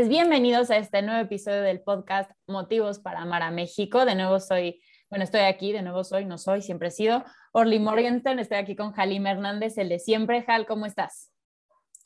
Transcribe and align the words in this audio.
Pues 0.00 0.08
bienvenidos 0.08 0.70
a 0.70 0.78
este 0.78 1.02
nuevo 1.02 1.20
episodio 1.20 1.60
del 1.60 1.82
podcast 1.82 2.30
Motivos 2.46 3.00
para 3.00 3.20
Amar 3.20 3.42
a 3.42 3.50
México. 3.50 4.06
De 4.06 4.14
nuevo 4.14 4.40
soy, 4.40 4.80
bueno, 5.10 5.24
estoy 5.24 5.42
aquí, 5.42 5.72
de 5.72 5.82
nuevo 5.82 6.04
soy, 6.04 6.24
no 6.24 6.38
soy, 6.38 6.62
siempre 6.62 6.88
he 6.88 6.90
sido 6.90 7.22
Orly 7.52 7.78
Morgenstern. 7.80 8.38
Estoy 8.38 8.56
aquí 8.56 8.74
con 8.74 8.92
Jalim 8.92 9.26
Hernández, 9.26 9.76
el 9.76 9.90
de 9.90 9.98
siempre. 9.98 10.42
Jal, 10.42 10.64
¿cómo 10.64 10.86
estás? 10.86 11.30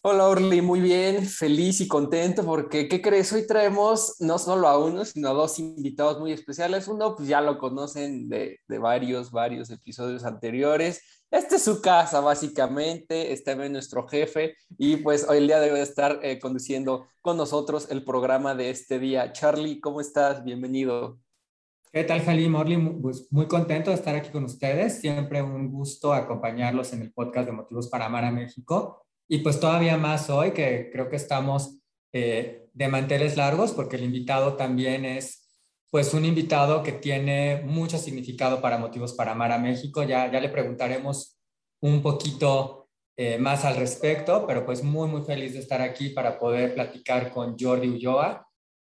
Hola 0.06 0.28
Orly, 0.28 0.60
muy 0.60 0.80
bien, 0.80 1.24
feliz 1.24 1.80
y 1.80 1.88
contento 1.88 2.44
porque, 2.44 2.88
¿qué 2.88 3.00
crees? 3.00 3.32
Hoy 3.32 3.46
traemos 3.46 4.16
no 4.20 4.38
solo 4.38 4.68
a 4.68 4.78
uno, 4.78 5.04
sino 5.06 5.30
a 5.30 5.32
dos 5.32 5.58
invitados 5.58 6.20
muy 6.20 6.30
especiales. 6.30 6.88
Uno, 6.88 7.16
pues 7.16 7.26
ya 7.26 7.40
lo 7.40 7.56
conocen 7.56 8.28
de, 8.28 8.60
de 8.68 8.78
varios, 8.78 9.30
varios 9.30 9.70
episodios 9.70 10.24
anteriores 10.24 11.00
esta 11.34 11.56
es 11.56 11.64
su 11.64 11.82
casa, 11.82 12.20
básicamente. 12.20 13.32
Está 13.32 13.52
en 13.52 13.72
nuestro 13.72 14.06
jefe 14.06 14.54
y 14.78 14.98
pues 14.98 15.28
hoy 15.28 15.38
el 15.38 15.48
día 15.48 15.58
debe 15.58 15.80
estar 15.82 16.20
eh, 16.22 16.38
conduciendo 16.38 17.08
con 17.22 17.36
nosotros 17.36 17.90
el 17.90 18.04
programa 18.04 18.54
de 18.54 18.70
este 18.70 19.00
día. 19.00 19.32
Charlie, 19.32 19.80
¿cómo 19.80 20.00
estás? 20.00 20.44
Bienvenido. 20.44 21.18
¿Qué 21.92 22.04
tal, 22.04 22.20
Jalim? 22.20 22.52
Morley? 22.52 22.76
Pues 23.02 23.26
muy 23.32 23.48
contento 23.48 23.90
de 23.90 23.96
estar 23.96 24.14
aquí 24.14 24.30
con 24.30 24.44
ustedes. 24.44 25.00
Siempre 25.00 25.42
un 25.42 25.72
gusto 25.72 26.12
acompañarlos 26.12 26.92
en 26.92 27.02
el 27.02 27.12
podcast 27.12 27.46
de 27.46 27.52
Motivos 27.52 27.88
para 27.88 28.06
Amar 28.06 28.24
a 28.24 28.30
México. 28.30 29.03
Y 29.28 29.38
pues 29.38 29.58
todavía 29.58 29.96
más 29.96 30.28
hoy, 30.30 30.52
que 30.52 30.90
creo 30.92 31.08
que 31.08 31.16
estamos 31.16 31.78
eh, 32.12 32.68
de 32.72 32.88
manteles 32.88 33.36
largos, 33.36 33.72
porque 33.72 33.96
el 33.96 34.04
invitado 34.04 34.54
también 34.54 35.04
es 35.04 35.44
pues 35.90 36.12
un 36.12 36.24
invitado 36.24 36.82
que 36.82 36.92
tiene 36.92 37.62
mucho 37.64 37.98
significado 37.98 38.60
para 38.60 38.78
Motivos 38.78 39.12
para 39.14 39.32
Amar 39.32 39.52
a 39.52 39.58
México. 39.58 40.02
Ya, 40.02 40.30
ya 40.30 40.40
le 40.40 40.48
preguntaremos 40.48 41.38
un 41.80 42.02
poquito 42.02 42.88
eh, 43.16 43.38
más 43.38 43.64
al 43.64 43.76
respecto, 43.76 44.44
pero 44.46 44.66
pues 44.66 44.82
muy, 44.82 45.08
muy 45.08 45.22
feliz 45.22 45.52
de 45.52 45.60
estar 45.60 45.80
aquí 45.80 46.08
para 46.08 46.36
poder 46.36 46.74
platicar 46.74 47.30
con 47.30 47.56
Jordi 47.56 47.88
Ulloa, 47.88 48.44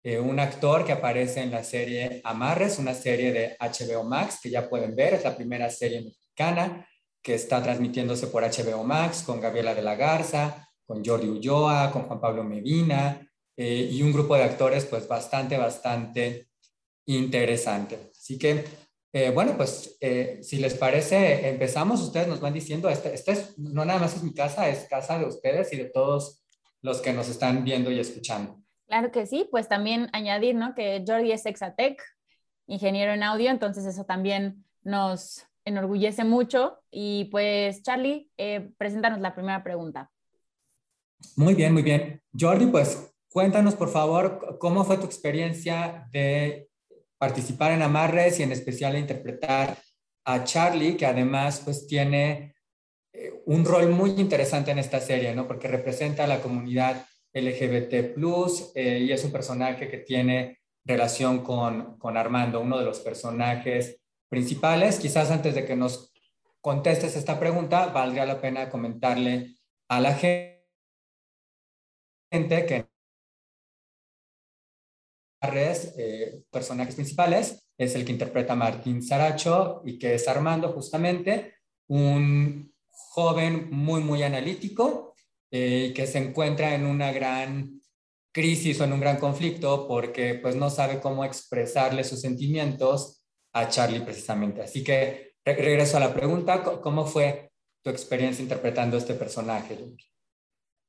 eh, 0.04 0.20
un 0.20 0.40
actor 0.40 0.86
que 0.86 0.92
aparece 0.92 1.42
en 1.42 1.52
la 1.52 1.64
serie 1.64 2.20
Amarres, 2.26 2.80
una 2.80 2.94
serie 2.94 3.32
de 3.32 3.56
HBO 3.60 4.04
Max 4.04 4.40
que 4.44 4.50
ya 4.50 4.70
pueden 4.70 4.94
ver, 4.96 5.14
es 5.14 5.24
la 5.24 5.36
primera 5.38 5.70
serie 5.70 6.02
mexicana 6.02 6.86
que 7.30 7.36
está 7.36 7.62
transmitiéndose 7.62 8.26
por 8.26 8.42
HBO 8.42 8.84
Max 8.84 9.22
con 9.22 9.40
Gabriela 9.40 9.76
de 9.76 9.84
la 9.84 9.94
Garza, 9.94 10.68
con 10.84 11.06
Jordi 11.06 11.30
Ulloa, 11.30 11.92
con 11.92 12.08
Juan 12.08 12.20
Pablo 12.20 12.44
Medina 12.44 13.22
eh, 13.56 13.88
y 13.92 14.02
un 14.02 14.12
grupo 14.12 14.36
de 14.36 14.46
actores 14.46 14.86
pues 14.86 15.08
bastante, 15.08 15.56
bastante 15.56 16.48
interesante. 17.06 18.10
Así 18.12 18.40
que, 18.40 18.66
eh, 19.14 19.30
bueno, 19.30 19.56
pues 19.56 19.96
eh, 20.02 20.40
si 20.42 20.58
les 20.58 20.74
parece, 20.74 21.48
empezamos. 21.50 22.02
Ustedes 22.02 22.28
nos 22.28 22.40
van 22.40 22.54
diciendo, 22.54 22.90
este, 22.90 23.14
este, 23.14 23.34
es, 23.34 23.60
no 23.60 23.86
nada 23.86 24.00
más 24.00 24.16
es 24.16 24.24
mi 24.24 24.34
casa, 24.34 24.68
es 24.68 24.88
casa 24.90 25.20
de 25.20 25.26
ustedes 25.26 25.72
y 25.72 25.78
de 25.78 25.86
todos 25.86 26.44
los 26.82 27.00
que 27.00 27.14
nos 27.14 27.30
están 27.30 27.64
viendo 27.64 27.92
y 27.92 28.00
escuchando. 28.00 28.60
Claro 28.88 29.12
que 29.12 29.28
sí, 29.28 29.48
pues 29.52 29.68
también 29.68 30.10
añadir, 30.14 30.56
¿no? 30.56 30.74
Que 30.74 31.04
Jordi 31.08 31.32
es 31.32 31.46
Exatec, 31.46 32.02
ingeniero 32.66 33.14
en 33.14 33.22
audio, 33.22 33.52
entonces 33.52 33.86
eso 33.86 34.04
también 34.04 34.66
nos 34.82 35.46
enorgullece 35.70 36.24
mucho. 36.24 36.80
Y 36.92 37.26
pues, 37.26 37.82
Charlie, 37.84 38.30
eh, 38.38 38.72
preséntanos 38.78 39.20
la 39.20 39.34
primera 39.34 39.64
pregunta. 39.64 40.12
Muy 41.36 41.54
bien, 41.54 41.74
muy 41.74 41.84
bien. 41.84 42.22
Jordi, 42.38 42.68
pues 42.68 43.14
cuéntanos, 43.30 43.76
por 43.76 43.90
favor, 43.90 44.58
cómo 44.60 44.84
fue 44.84 44.98
tu 44.98 45.06
experiencia 45.06 46.08
de 46.12 46.70
participar 47.18 47.72
en 47.72 47.82
Amarres 47.82 48.40
y 48.40 48.44
en 48.44 48.52
especial 48.52 48.98
interpretar 48.98 49.78
a 50.26 50.44
Charlie, 50.44 50.96
que 50.96 51.06
además 51.06 51.62
pues 51.64 51.88
tiene 51.88 52.56
eh, 53.14 53.34
un 53.46 53.66
rol 53.66 53.90
muy 53.90 54.12
interesante 54.12 54.72
en 54.72 54.80
esta 54.80 55.00
serie, 55.00 55.36
¿no? 55.36 55.48
Porque 55.48 55.68
representa 55.68 56.24
a 56.24 56.28
la 56.28 56.42
comunidad 56.42 57.06
LGBT+, 57.34 58.16
eh, 58.76 59.00
y 59.00 59.12
es 59.12 59.24
un 59.24 59.32
personaje 59.32 59.90
que 59.90 59.98
tiene 60.00 60.60
relación 60.86 61.44
con, 61.44 61.98
con 61.98 62.18
Armando, 62.18 62.62
uno 62.62 62.80
de 62.80 62.86
los 62.86 63.00
personajes 63.00 64.00
principales. 64.30 65.00
Quizás 65.00 65.32
antes 65.32 65.56
de 65.56 65.66
que 65.66 65.76
nos 65.76 66.14
contestes 66.62 67.16
esta 67.16 67.40
pregunta, 67.40 67.88
valdría 67.88 68.26
la 68.26 68.40
pena 68.40 68.70
comentarle 68.70 69.56
a 69.90 70.00
la 70.00 70.14
gente 70.14 70.60
que 72.32 72.88
eh, 75.52 76.44
personajes 76.52 76.96
principales, 76.96 77.66
es 77.78 77.96
el 77.96 78.06
que 78.06 78.12
interpreta 78.12 78.56
Martín 78.56 79.02
Saracho 79.02 79.82
y 79.86 79.98
que 79.98 80.16
es 80.16 80.28
Armando 80.28 80.74
justamente, 80.74 81.56
un 81.88 82.74
joven 82.92 83.70
muy, 83.72 84.02
muy 84.02 84.22
analítico 84.22 85.16
eh, 85.50 85.94
que 85.96 86.06
se 86.06 86.20
encuentra 86.20 86.76
en 86.76 86.86
una 86.86 87.12
gran 87.12 87.82
crisis 88.32 88.80
o 88.80 88.84
en 88.84 88.94
un 88.94 89.00
gran 89.00 89.18
conflicto 89.18 89.88
porque 89.88 90.36
pues 90.36 90.56
no 90.56 90.70
sabe 90.70 91.00
cómo 91.00 91.26
expresarle 91.26 92.04
sus 92.04 92.22
sentimientos 92.22 93.19
a 93.54 93.68
Charlie 93.68 94.02
precisamente. 94.02 94.62
Así 94.62 94.84
que 94.84 95.36
regreso 95.46 95.98
a 95.98 96.02
la 96.02 96.14
pregunta, 96.14 96.62
¿cómo 96.64 97.06
fue 97.06 97.52
tu 97.82 97.90
experiencia 97.90 98.44
interpretando 98.44 98.98
este 98.98 99.14
personaje? 99.14 99.78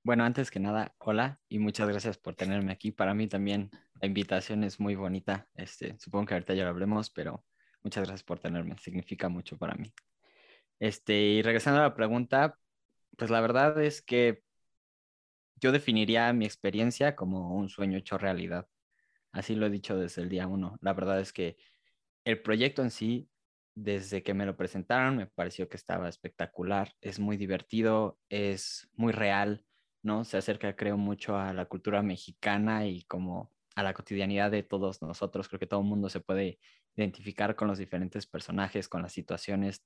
Bueno, 0.03 0.25
antes 0.25 0.51
que 0.51 0.61
nada, 0.61 0.95
hola 0.99 1.41
y 1.49 1.59
muchas 1.59 1.89
gracias 1.89 2.19
por 2.19 2.35
tenerme 2.35 2.73
aquí. 2.73 2.91
Para 2.91 3.15
mí 3.15 3.29
también 3.29 3.71
la 4.01 4.07
invitación 4.07 4.65
es 4.65 4.81
muy 4.81 4.95
bonita. 4.95 5.47
Este, 5.55 5.99
supongo 5.99 6.27
que 6.27 6.35
ahorita 6.35 6.55
ya 6.55 6.65
lo 6.65 6.71
hablemos, 6.71 7.11
pero 7.11 7.45
muchas 7.83 8.05
gracias 8.05 8.23
por 8.23 8.39
tenerme. 8.39 8.77
Significa 8.79 9.29
mucho 9.29 9.59
para 9.59 9.75
mí. 9.75 9.93
Este, 10.79 11.15
y 11.15 11.43
regresando 11.43 11.81
a 11.81 11.85
la 11.85 11.95
pregunta, 11.95 12.59
pues 13.17 13.31
la 13.31 13.41
verdad 13.41 13.83
es 13.83 14.01
que 14.01 14.43
yo 15.57 15.73
definiría 15.73 16.33
mi 16.33 16.47
experiencia 16.47 17.15
como 17.15 17.55
un 17.55 17.69
sueño 17.69 17.99
hecho 17.99 18.17
realidad. 18.17 18.67
Así 19.33 19.55
lo 19.55 19.67
he 19.67 19.71
dicho 19.71 19.99
desde 19.99 20.23
el 20.23 20.31
día 20.31 20.47
uno. 20.47 20.79
La 20.81 20.95
verdad 20.95 21.21
es 21.21 21.33
que 21.33 21.59
el 22.31 22.43
proyecto 22.43 22.83
en 22.83 22.91
sí, 22.91 23.29
desde 23.75 24.23
que 24.23 24.35
me 24.35 24.47
lo 24.47 24.57
presentaron, 24.57 25.17
me 25.17 25.27
pareció 25.27 25.69
que 25.69 25.77
estaba 25.77 26.09
espectacular. 26.09 26.95
Es 27.01 27.19
muy 27.19 27.37
divertido, 27.37 28.19
es 28.29 28.89
muy 28.95 29.13
real, 29.13 29.65
¿no? 30.03 30.25
Se 30.25 30.37
acerca, 30.37 30.77
creo, 30.77 30.97
mucho 30.97 31.37
a 31.37 31.53
la 31.53 31.67
cultura 31.67 32.03
mexicana 32.03 32.87
y 32.87 33.05
como 33.05 33.53
a 33.77 33.83
la 33.83 33.95
cotidianidad 33.95 34.51
de 34.51 34.63
todos 34.63 35.03
nosotros. 35.03 35.49
Creo 35.49 35.61
que 35.61 35.67
todo 35.67 35.81
el 35.81 35.87
mundo 35.87 36.09
se 36.09 36.21
puede 36.21 36.59
identificar 36.97 37.57
con 37.57 37.69
los 37.69 37.79
diferentes 37.79 38.27
personajes, 38.27 38.89
con 38.89 39.03
las 39.03 39.13
situaciones. 39.13 39.85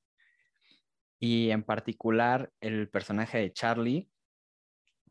Y 1.20 1.50
en 1.50 1.62
particular 1.62 2.52
el 2.61 2.88
personaje 2.88 3.38
de 3.38 3.52
Charlie, 3.52 4.08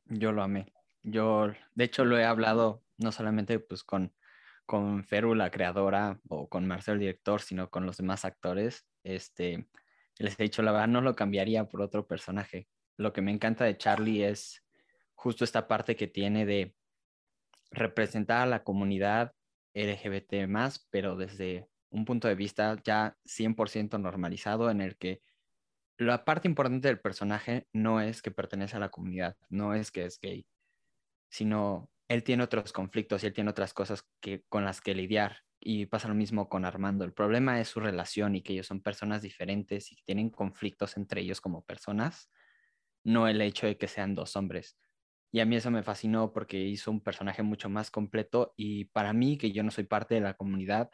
yo 0.06 0.31
lo 0.31 0.44
amé. 0.44 0.74
Yo, 1.03 1.51
de 1.75 1.83
hecho, 1.83 2.06
lo 2.06 2.18
he 2.18 2.25
hablado 2.25 2.83
no 2.97 3.12
solamente 3.12 3.59
pues 3.59 3.83
con, 3.83 4.13
con 4.65 5.04
Feru, 5.04 5.36
la 5.36 5.51
creadora, 5.51 6.19
o 6.30 6.48
con 6.48 6.65
Marcel, 6.65 6.95
el 6.95 7.00
director, 7.01 7.42
sino 7.42 7.69
con 7.69 7.86
los 7.86 7.98
demás 7.98 8.25
actores. 8.25 8.86
Este, 9.04 9.68
les 10.18 10.39
he 10.39 10.44
dicho, 10.44 10.62
la 10.62 10.71
verdad, 10.71 10.88
no 10.88 11.01
lo 11.01 11.15
cambiaría 11.15 11.65
por 11.68 11.81
otro 11.81 12.07
personaje. 12.07 12.68
Lo 12.98 13.13
que 13.13 13.21
me 13.21 13.31
encanta 13.31 13.65
de 13.65 13.77
Charlie 13.77 14.24
es 14.24 14.63
justo 15.15 15.44
esta 15.44 15.68
parte 15.68 15.95
que 15.95 16.07
tiene 16.07 16.45
de 16.45 16.75
representar 17.71 18.42
a 18.42 18.45
la 18.45 18.63
comunidad 18.63 19.33
LGBT 19.74 20.48
más, 20.48 20.88
pero 20.92 21.15
desde 21.15 21.68
un 21.89 22.06
punto 22.06 22.27
de 22.27 22.36
vista 22.36 22.77
ya 22.83 23.18
100% 23.25 24.00
normalizado 24.00 24.69
en 24.69 24.81
el 24.81 24.98
que 24.98 25.21
la 25.98 26.25
parte 26.25 26.48
importante 26.48 26.88
del 26.88 27.00
personaje 27.00 27.68
no 27.71 28.01
es 28.01 28.21
que 28.21 28.31
pertenece 28.31 28.75
a 28.75 28.80
la 28.80 28.89
comunidad, 28.89 29.38
no 29.50 29.74
es 29.74 29.92
que 29.92 30.06
es 30.06 30.19
gay, 30.19 30.45
sino 31.30 31.89
él 32.07 32.23
tiene 32.23 32.44
otros 32.44 32.73
conflictos 32.73 33.23
y 33.23 33.27
él 33.27 33.33
tiene 33.33 33.50
otras 33.50 33.73
cosas 33.73 34.07
que, 34.19 34.44
con 34.50 34.65
las 34.65 34.81
que 34.81 34.95
lidiar. 34.95 35.38
Y 35.59 35.85
pasa 35.85 36.09
lo 36.09 36.15
mismo 36.15 36.50
con 36.50 36.65
Armando. 36.65 37.05
El 37.05 37.13
problema 37.13 37.59
es 37.61 37.69
su 37.69 37.79
relación 37.79 38.35
y 38.35 38.41
que 38.41 38.53
ellos 38.53 38.67
son 38.67 38.81
personas 38.81 39.21
diferentes 39.21 39.91
y 39.91 39.95
tienen 40.03 40.29
conflictos 40.29 40.97
entre 40.97 41.21
ellos 41.21 41.39
como 41.39 41.63
personas, 41.63 42.29
no 43.03 43.27
el 43.27 43.41
hecho 43.41 43.67
de 43.67 43.77
que 43.77 43.88
sean 43.88 44.13
dos 44.13 44.35
hombres. 44.35 44.77
Y 45.31 45.39
a 45.39 45.45
mí 45.45 45.55
eso 45.55 45.71
me 45.71 45.81
fascinó 45.81 46.31
porque 46.33 46.59
hizo 46.59 46.91
un 46.91 47.01
personaje 47.01 47.41
mucho 47.44 47.69
más 47.69 47.89
completo 47.89 48.53
y 48.55 48.85
para 48.85 49.13
mí, 49.13 49.38
que 49.38 49.51
yo 49.51 49.63
no 49.63 49.71
soy 49.71 49.85
parte 49.85 50.15
de 50.15 50.21
la 50.21 50.35
comunidad, 50.35 50.91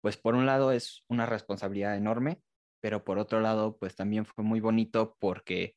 pues 0.00 0.16
por 0.16 0.34
un 0.34 0.46
lado 0.46 0.72
es 0.72 1.04
una 1.08 1.26
responsabilidad 1.26 1.96
enorme, 1.96 2.42
pero 2.80 3.04
por 3.04 3.18
otro 3.18 3.40
lado, 3.40 3.78
pues 3.78 3.94
también 3.94 4.24
fue 4.24 4.42
muy 4.44 4.60
bonito 4.60 5.16
porque 5.20 5.76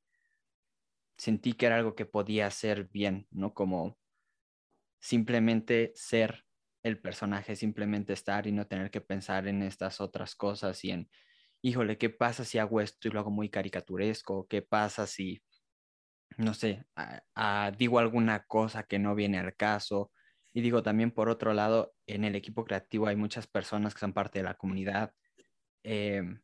sentí 1.18 1.54
que 1.54 1.68
era 1.68 1.76
algo 1.76 1.96
que 1.96 2.06
podía 2.06 2.48
hacer 2.48 2.86
bien, 2.86 3.28
¿no? 3.32 3.54
Como 3.54 3.98
simplemente 5.04 5.92
ser 5.96 6.46
el 6.82 6.98
personaje, 7.00 7.58
simplemente 7.58 8.14
estar 8.14 8.48
y 8.48 8.54
no 8.54 8.68
tener 8.68 8.90
que 8.90 9.02
pensar 9.02 9.48
en 9.50 9.62
estas 9.62 10.00
otras 10.00 10.34
cosas 10.34 10.84
y 10.86 10.92
en, 10.92 11.10
híjole, 11.62 11.98
¿qué 11.98 12.10
pasa 12.10 12.46
si 12.46 12.58
hago 12.58 12.80
esto 12.80 13.10
y 13.10 13.12
lo 13.12 13.20
hago 13.20 13.30
muy 13.30 13.50
caricaturesco? 13.50 14.48
¿Qué 14.48 14.62
pasa 14.62 15.06
si 15.06 15.44
no 16.38 16.54
sé, 16.54 16.86
digo 17.78 18.00
alguna 18.00 18.46
cosa 18.46 18.84
que 18.84 18.98
no 18.98 19.14
viene 19.14 19.40
al 19.40 19.56
caso. 19.56 20.12
Y 20.54 20.62
digo 20.62 20.84
también, 20.84 21.12
por 21.12 21.30
otro 21.30 21.54
lado, 21.54 21.94
en 22.08 22.24
el 22.24 22.36
equipo 22.36 22.64
creativo 22.64 23.08
hay 23.08 23.16
muchas 23.16 23.46
personas 23.48 23.94
que 23.94 24.00
son 24.00 24.14
parte 24.14 24.40
de 24.40 24.44
la 24.44 24.56
comunidad. 24.56 25.14
Em, 25.84 26.42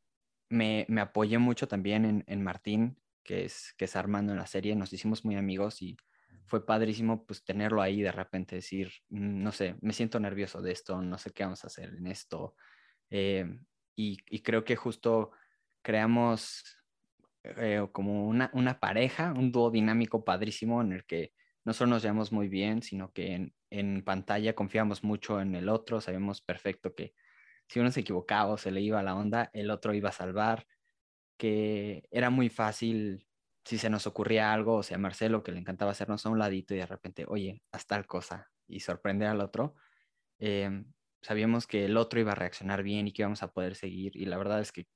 me, 0.50 0.86
me, 0.90 1.02
apoyé 1.02 1.38
mucho 1.38 1.68
también 1.68 2.06
en, 2.06 2.24
en, 2.28 2.44
Martín, 2.44 3.00
que 3.24 3.46
es, 3.46 3.74
que 3.78 3.86
es 3.86 3.96
Armando 3.96 4.32
en 4.34 4.40
la 4.40 4.48
serie. 4.48 4.76
Nos 4.76 4.94
hicimos 4.94 5.26
muy 5.26 5.36
amigos 5.36 5.82
y 5.82 5.98
fue 6.50 6.66
padrísimo 6.66 7.26
pues 7.26 7.44
tenerlo 7.44 7.82
ahí 7.82 8.02
de 8.02 8.12
repente, 8.12 8.56
decir, 8.58 8.92
mm, 9.10 9.44
no 9.44 9.52
sé, 9.52 9.76
me 9.82 9.94
siento 9.94 10.20
nervioso 10.20 10.62
de 10.62 10.72
esto, 10.72 11.02
no 11.02 11.18
sé 11.18 11.32
qué 11.32 11.44
vamos 11.44 11.64
a 11.64 11.68
hacer 11.68 11.94
en 11.96 12.08
esto. 12.08 12.56
Eh, 13.10 13.46
y, 13.96 14.18
y, 14.30 14.42
creo 14.42 14.64
que 14.64 14.76
justo 14.76 15.32
creamos 15.82 16.78
eh, 17.44 17.88
como 17.92 18.28
una, 18.28 18.50
una, 18.54 18.80
pareja, 18.80 19.34
un 19.34 19.52
dúo 19.52 19.72
dinámico 19.72 20.24
padrísimo 20.26 20.82
en 20.82 20.94
el 20.94 21.06
que 21.06 21.34
no 21.66 21.74
solo 21.74 21.92
nos 21.92 22.04
llevamos 22.04 22.32
muy 22.32 22.48
bien, 22.50 22.82
sino 22.82 23.12
que 23.14 23.34
en, 23.34 23.54
en 23.70 24.04
pantalla 24.04 24.56
confiamos 24.56 25.04
mucho 25.04 25.42
en 25.42 25.56
el 25.56 25.70
otro, 25.70 26.02
sabemos 26.02 26.42
perfecto 26.42 26.96
que 26.96 27.14
si 27.68 27.80
uno 27.80 27.92
se 27.92 28.02
equivocaba 28.02 28.54
o 28.54 28.58
se 28.58 28.72
le 28.72 28.82
iba 28.82 29.04
la 29.04 29.16
onda, 29.16 29.50
el 29.54 29.70
otro 29.70 29.94
iba 29.94 30.10
a 30.10 30.14
salvar, 30.14 30.66
que 31.38 32.04
era 32.12 32.30
muy 32.30 32.50
fácil 32.50 33.29
si 33.66 33.78
se 33.78 33.90
nos 33.90 34.08
ocurría 34.08 34.54
algo, 34.54 34.76
o 34.76 34.84
sea, 34.84 34.98
Marcelo, 34.98 35.44
que 35.44 35.52
le 35.52 35.60
encantaba 35.60 35.92
hacernos 35.92 36.26
a 36.26 36.30
un 36.30 36.40
ladito 36.40 36.74
y 36.74 36.78
de 36.78 36.86
repente, 36.86 37.26
oye, 37.28 37.64
haz 37.72 37.86
tal 37.86 38.08
cosa 38.08 38.50
y 38.68 38.80
sorprender 38.80 39.28
al 39.28 39.42
otro, 39.42 39.76
eh, 40.40 40.84
sabíamos 41.22 41.68
que 41.68 41.86
el 41.86 41.98
otro 41.98 42.20
iba 42.20 42.32
a 42.32 42.36
reaccionar 42.36 42.84
bien 42.84 43.08
y 43.08 43.14
que 43.14 43.24
íbamos 43.24 43.44
a 43.44 43.52
poder 43.52 43.76
seguir. 43.76 44.16
Y 44.16 44.26
la 44.26 44.38
verdad 44.38 44.62
es 44.62 44.72
que 44.72 44.88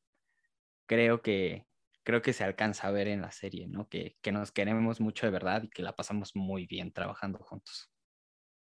creo 0.88 1.22
que 1.22 1.66
creo 2.04 2.22
que 2.22 2.34
se 2.34 2.44
alcanza 2.44 2.88
a 2.88 2.92
ver 2.92 3.08
en 3.08 3.22
la 3.22 3.32
serie, 3.32 3.68
¿no? 3.68 3.88
Que, 3.88 4.18
que 4.22 4.32
nos 4.32 4.52
queremos 4.52 5.00
mucho 5.00 5.26
de 5.26 5.32
verdad 5.32 5.64
y 5.64 5.70
que 5.70 5.84
la 5.84 5.96
pasamos 5.96 6.36
muy 6.36 6.68
bien 6.68 6.92
trabajando 6.92 7.40
juntos. 7.40 7.90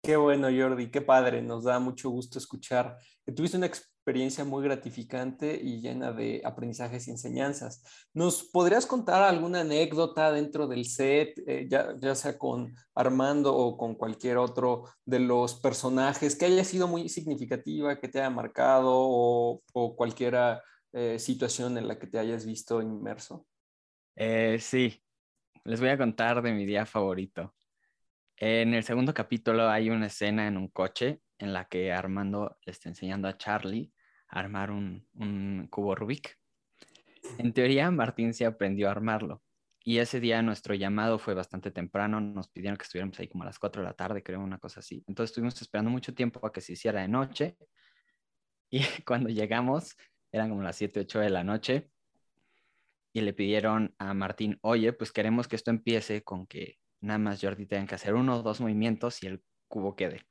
Qué 0.03 0.17
bueno, 0.17 0.49
Jordi, 0.55 0.91
qué 0.91 1.01
padre. 1.01 1.43
Nos 1.43 1.65
da 1.65 1.79
mucho 1.81 2.11
gusto 2.11 2.39
escuchar 2.39 2.97
que 3.25 3.33
tuviste 3.33 3.57
una 3.57 3.67
experiencia 4.05 4.45
muy 4.45 4.63
gratificante 4.63 5.59
y 5.63 5.81
llena 5.81 6.13
de 6.13 6.43
aprendizajes 6.45 7.09
y 7.09 7.11
enseñanzas. 7.11 7.83
¿Nos 8.13 8.43
podrías 8.43 8.85
contar 8.85 9.23
alguna 9.23 9.63
anécdota 9.63 10.31
dentro 10.31 10.69
del 10.69 10.85
set, 10.85 11.43
eh, 11.47 11.67
ya, 11.71 11.97
ya, 11.99 12.15
sea 12.15 12.37
con 12.37 12.75
Armando 12.95 13.57
o 13.57 13.79
con 13.79 13.95
cualquier 13.95 14.37
otro 14.37 14.85
de 15.07 15.21
los 15.21 15.55
personajes, 15.55 16.37
que 16.37 16.45
haya 16.45 16.65
sido 16.65 16.87
muy 16.87 17.09
significativa, 17.09 17.99
que 17.99 18.09
te 18.09 18.19
haya 18.19 18.29
marcado 18.29 18.91
o, 18.93 19.63
o 19.73 19.97
cualquier 19.97 20.61
eh, 20.93 21.19
situación 21.19 21.79
en 21.79 21.89
la 21.89 21.99
que 21.99 22.07
te 22.07 22.19
hayas 22.19 22.45
visto 22.45 22.83
inmerso? 22.83 23.47
Eh, 24.17 24.59
sí, 24.61 25.03
les 25.65 25.81
voy 25.81 25.89
a 25.89 25.97
contar 25.97 26.43
de 26.43 26.53
mi 26.53 26.67
día 26.67 26.85
favorito. 26.85 27.55
En 28.37 28.75
el 28.75 28.85
segundo 28.85 29.15
capítulo 29.15 29.67
hay 29.71 29.89
una 29.89 30.09
escena 30.09 30.47
en 30.47 30.59
un 30.59 30.69
coche 30.69 31.23
en 31.39 31.55
la 31.55 31.65
que 31.65 31.91
Armando 31.91 32.59
le 32.67 32.71
está 32.71 32.91
enseñando 32.91 33.29
a 33.29 33.39
Charlie 33.39 33.94
armar 34.35 34.71
un, 34.71 35.07
un 35.15 35.67
cubo 35.71 35.95
Rubik. 35.95 36.39
En 37.39 37.53
teoría, 37.53 37.91
Martín 37.91 38.35
se 38.35 38.45
aprendió 38.45 38.89
a 38.89 38.91
armarlo. 38.91 39.43
Y 39.87 39.99
ese 39.99 40.19
día 40.19 40.41
nuestro 40.41 40.75
llamado 40.75 41.19
fue 41.19 41.35
bastante 41.35 41.71
temprano, 41.71 42.19
nos 42.19 42.49
pidieron 42.49 42.79
que 42.79 42.85
estuviéramos 42.85 43.21
ahí 43.21 43.29
como 43.29 43.43
a 43.43 43.47
las 43.47 43.59
4 43.59 43.83
de 43.83 43.89
la 43.89 43.95
tarde, 43.95 44.23
creo, 44.23 44.41
una 44.41 44.59
cosa 44.59 44.81
así. 44.81 45.05
Entonces 45.07 45.31
estuvimos 45.31 45.61
esperando 45.61 45.91
mucho 45.91 46.15
tiempo 46.15 46.45
a 46.47 46.51
que 46.51 46.63
se 46.63 46.73
hiciera 46.73 47.01
de 47.01 47.09
noche. 47.09 47.57
Y 48.71 48.83
cuando 49.07 49.29
llegamos, 49.29 49.95
eran 50.33 50.49
como 50.49 50.63
las 50.63 50.75
7, 50.75 51.01
8 51.01 51.21
de 51.21 51.31
la 51.31 51.45
noche. 51.45 51.93
Y 53.13 53.21
le 53.21 53.33
pidieron 53.33 53.95
a 53.99 54.15
Martín, 54.15 54.59
oye, 54.63 54.93
pues 54.93 55.13
queremos 55.13 55.47
que 55.47 55.55
esto 55.55 55.71
empiece 55.71 56.25
con 56.25 56.47
que 56.49 56.79
nada 57.01 57.19
más 57.19 57.41
Jordi 57.41 57.67
tenga 57.67 57.87
que 57.87 57.95
hacer 57.95 58.15
uno 58.15 58.39
o 58.39 58.43
dos 58.43 58.61
movimientos 58.61 59.23
y 59.23 59.29
el 59.29 59.45
cubo 59.69 59.95
quede. 59.95 60.23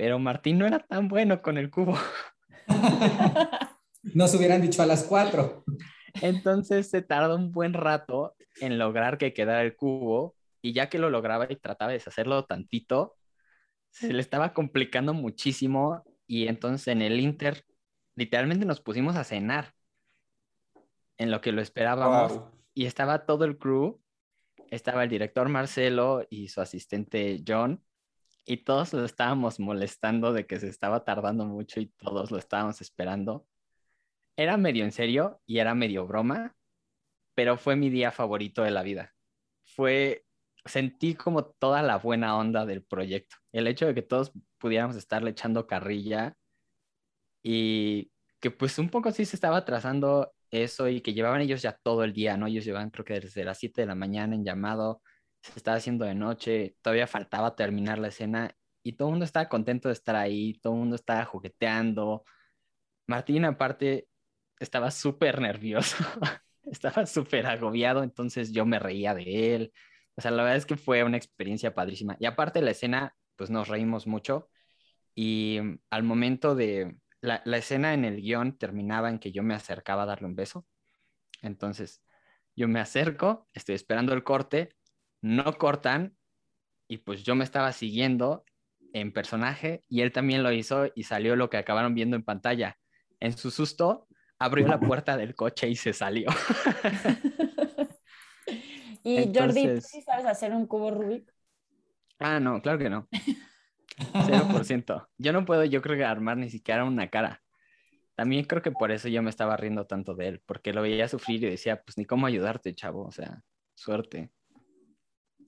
Pero 0.00 0.18
Martín 0.18 0.56
no 0.56 0.66
era 0.66 0.78
tan 0.78 1.08
bueno 1.08 1.42
con 1.42 1.58
el 1.58 1.70
cubo. 1.70 1.94
Nos 4.02 4.34
hubieran 4.34 4.62
dicho 4.62 4.80
a 4.82 4.86
las 4.86 5.04
cuatro. 5.04 5.62
Entonces 6.22 6.88
se 6.88 7.02
tardó 7.02 7.36
un 7.36 7.52
buen 7.52 7.74
rato 7.74 8.34
en 8.62 8.78
lograr 8.78 9.18
que 9.18 9.34
quedara 9.34 9.60
el 9.60 9.76
cubo 9.76 10.36
y 10.62 10.72
ya 10.72 10.88
que 10.88 10.98
lo 10.98 11.10
lograba 11.10 11.48
y 11.50 11.56
trataba 11.56 11.90
de 11.90 11.98
deshacerlo 11.98 12.46
tantito, 12.46 13.18
se 13.90 14.14
le 14.14 14.22
estaba 14.22 14.54
complicando 14.54 15.12
muchísimo 15.12 16.02
y 16.26 16.48
entonces 16.48 16.88
en 16.88 17.02
el 17.02 17.20
Inter 17.20 17.66
literalmente 18.14 18.64
nos 18.64 18.80
pusimos 18.80 19.16
a 19.16 19.24
cenar 19.24 19.74
en 21.18 21.30
lo 21.30 21.42
que 21.42 21.52
lo 21.52 21.60
esperábamos 21.60 22.38
wow. 22.38 22.50
y 22.72 22.86
estaba 22.86 23.26
todo 23.26 23.44
el 23.44 23.58
crew 23.58 24.00
estaba 24.70 25.02
el 25.02 25.10
director 25.10 25.48
Marcelo 25.48 26.26
y 26.30 26.48
su 26.48 26.60
asistente 26.60 27.42
John, 27.46 27.82
y 28.44 28.58
todos 28.58 28.92
lo 28.92 29.04
estábamos 29.04 29.60
molestando 29.60 30.32
de 30.32 30.46
que 30.46 30.58
se 30.58 30.68
estaba 30.68 31.04
tardando 31.04 31.44
mucho 31.46 31.80
y 31.80 31.86
todos 31.86 32.30
lo 32.30 32.38
estábamos 32.38 32.80
esperando. 32.80 33.46
Era 34.36 34.56
medio 34.56 34.84
en 34.84 34.92
serio 34.92 35.40
y 35.46 35.58
era 35.58 35.74
medio 35.74 36.06
broma, 36.06 36.56
pero 37.34 37.56
fue 37.56 37.76
mi 37.76 37.90
día 37.90 38.10
favorito 38.12 38.62
de 38.62 38.70
la 38.70 38.82
vida. 38.82 39.14
Fue, 39.64 40.24
sentí 40.64 41.14
como 41.14 41.44
toda 41.44 41.82
la 41.82 41.98
buena 41.98 42.36
onda 42.36 42.66
del 42.66 42.82
proyecto. 42.84 43.36
El 43.52 43.66
hecho 43.66 43.86
de 43.86 43.94
que 43.94 44.02
todos 44.02 44.32
pudiéramos 44.58 44.96
estarle 44.96 45.30
echando 45.30 45.66
carrilla 45.66 46.36
y 47.42 48.10
que 48.40 48.50
pues 48.50 48.78
un 48.78 48.88
poco 48.88 49.12
sí 49.12 49.24
se 49.24 49.36
estaba 49.36 49.64
trazando 49.64 50.32
eso 50.50 50.88
y 50.88 51.00
que 51.00 51.14
llevaban 51.14 51.40
ellos 51.42 51.62
ya 51.62 51.78
todo 51.82 52.04
el 52.04 52.12
día, 52.12 52.36
¿no? 52.36 52.46
Ellos 52.46 52.64
llevaban 52.64 52.90
creo 52.90 53.04
que 53.04 53.20
desde 53.20 53.44
las 53.44 53.58
7 53.58 53.82
de 53.82 53.86
la 53.86 53.94
mañana 53.94 54.34
en 54.34 54.44
llamado, 54.44 55.02
se 55.42 55.52
estaba 55.56 55.76
haciendo 55.78 56.04
de 56.04 56.14
noche, 56.14 56.76
todavía 56.82 57.06
faltaba 57.06 57.56
terminar 57.56 57.98
la 57.98 58.08
escena 58.08 58.56
y 58.82 58.92
todo 58.94 59.08
el 59.08 59.12
mundo 59.12 59.24
estaba 59.24 59.48
contento 59.48 59.88
de 59.88 59.94
estar 59.94 60.16
ahí, 60.16 60.58
todo 60.60 60.74
el 60.74 60.80
mundo 60.80 60.96
estaba 60.96 61.24
jugueteando. 61.24 62.24
Martín 63.06 63.44
aparte 63.44 64.08
estaba 64.58 64.90
súper 64.90 65.40
nervioso, 65.40 65.96
estaba 66.64 67.06
súper 67.06 67.46
agobiado, 67.46 68.02
entonces 68.02 68.52
yo 68.52 68.66
me 68.66 68.78
reía 68.78 69.14
de 69.14 69.54
él. 69.54 69.72
O 70.16 70.20
sea, 70.20 70.30
la 70.30 70.42
verdad 70.42 70.58
es 70.58 70.66
que 70.66 70.76
fue 70.76 71.04
una 71.04 71.16
experiencia 71.16 71.74
padrísima. 71.74 72.16
Y 72.20 72.26
aparte 72.26 72.62
la 72.62 72.72
escena, 72.72 73.16
pues 73.36 73.50
nos 73.50 73.68
reímos 73.68 74.06
mucho 74.06 74.50
y 75.14 75.58
al 75.90 76.02
momento 76.02 76.54
de, 76.54 76.96
la, 77.20 77.42
la, 77.44 77.56
escena 77.58 77.94
en 77.94 78.04
el 78.04 78.20
guion 78.22 78.58
terminaba 78.58 79.10
en 79.10 79.18
que 79.18 79.32
yo 79.32 79.42
me 79.42 79.54
acercaba 79.54 80.04
a 80.04 80.06
darle 80.06 80.28
un 80.28 80.36
beso. 80.36 80.66
Entonces, 81.42 82.02
yo 82.56 82.68
me 82.68 82.80
acerco, 82.80 83.48
estoy 83.54 83.74
esperando 83.74 84.12
el 84.14 84.24
corte, 84.24 84.76
no 85.20 85.58
cortan 85.58 86.16
y 86.88 86.98
pues 86.98 87.22
yo 87.22 87.34
me 87.34 87.44
estaba 87.44 87.72
siguiendo 87.72 88.44
en 88.92 89.12
personaje 89.12 89.84
y 89.88 90.00
él 90.00 90.12
también 90.12 90.42
lo 90.42 90.52
hizo 90.52 90.86
y 90.94 91.04
salió 91.04 91.36
lo 91.36 91.50
que 91.50 91.56
acabaron 91.56 91.94
viendo 91.94 92.16
en 92.16 92.24
pantalla. 92.24 92.78
En 93.20 93.36
su 93.36 93.50
susto, 93.50 94.08
abrió 94.38 94.66
la 94.66 94.80
puerta 94.80 95.16
del 95.16 95.34
coche 95.34 95.68
y 95.68 95.76
se 95.76 95.92
salió. 95.92 96.28
y 99.04 99.18
Entonces... 99.18 99.62
Jordi, 99.62 99.74
¿tú 99.74 99.80
sí 99.82 100.02
sabes 100.02 100.26
hacer 100.26 100.52
un 100.52 100.66
cubo 100.66 100.90
Rubik? 100.90 101.32
Ah, 102.18 102.40
no, 102.40 102.60
claro 102.60 102.78
que 102.78 102.90
no. 102.90 103.08
0%. 103.98 105.08
Yo 105.18 105.32
no 105.32 105.44
puedo, 105.44 105.64
yo 105.64 105.82
creo 105.82 105.96
que 105.96 106.04
armar 106.04 106.36
ni 106.38 106.50
siquiera 106.50 106.84
una 106.84 107.08
cara. 107.08 107.42
También 108.14 108.44
creo 108.44 108.62
que 108.62 108.72
por 108.72 108.90
eso 108.90 109.08
yo 109.08 109.22
me 109.22 109.30
estaba 109.30 109.56
riendo 109.56 109.86
tanto 109.86 110.14
de 110.14 110.28
él, 110.28 110.42
porque 110.44 110.72
lo 110.72 110.82
veía 110.82 111.08
sufrir 111.08 111.42
y 111.44 111.50
decía, 111.50 111.82
pues 111.82 111.96
ni 111.96 112.04
cómo 112.04 112.26
ayudarte, 112.26 112.74
chavo, 112.74 113.04
o 113.06 113.12
sea, 113.12 113.42
suerte. 113.74 114.30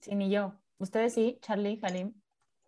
Sí, 0.03 0.15
ni 0.15 0.29
yo. 0.29 0.53
¿Ustedes 0.79 1.13
sí, 1.13 1.39
Charlie, 1.41 1.79
Halim? 1.81 2.13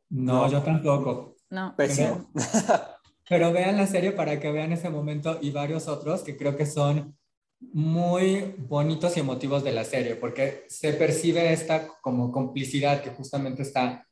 No, 0.09 0.45
no. 0.45 0.51
yo 0.51 0.61
tampoco. 0.61 1.35
No. 1.49 1.75
Pésimo. 1.75 2.31
Pero 3.29 3.51
vean 3.51 3.75
la 3.75 3.87
serie 3.87 4.13
para 4.13 4.39
que 4.39 4.51
vean 4.51 4.71
ese 4.71 4.89
momento 4.89 5.37
y 5.41 5.51
varios 5.51 5.89
otros 5.89 6.21
que 6.21 6.37
creo 6.37 6.55
que 6.55 6.65
son 6.65 7.17
muy 7.59 8.55
bonitos 8.57 9.17
y 9.17 9.19
emotivos 9.19 9.65
de 9.65 9.73
la 9.73 9.83
serie, 9.83 10.15
porque 10.15 10.63
se 10.69 10.93
percibe 10.93 11.51
esta 11.51 11.87
como 12.01 12.31
complicidad 12.31 13.01
que 13.01 13.09
justamente 13.09 13.63
está 13.63 14.07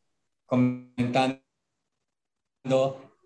comentando 0.46 1.40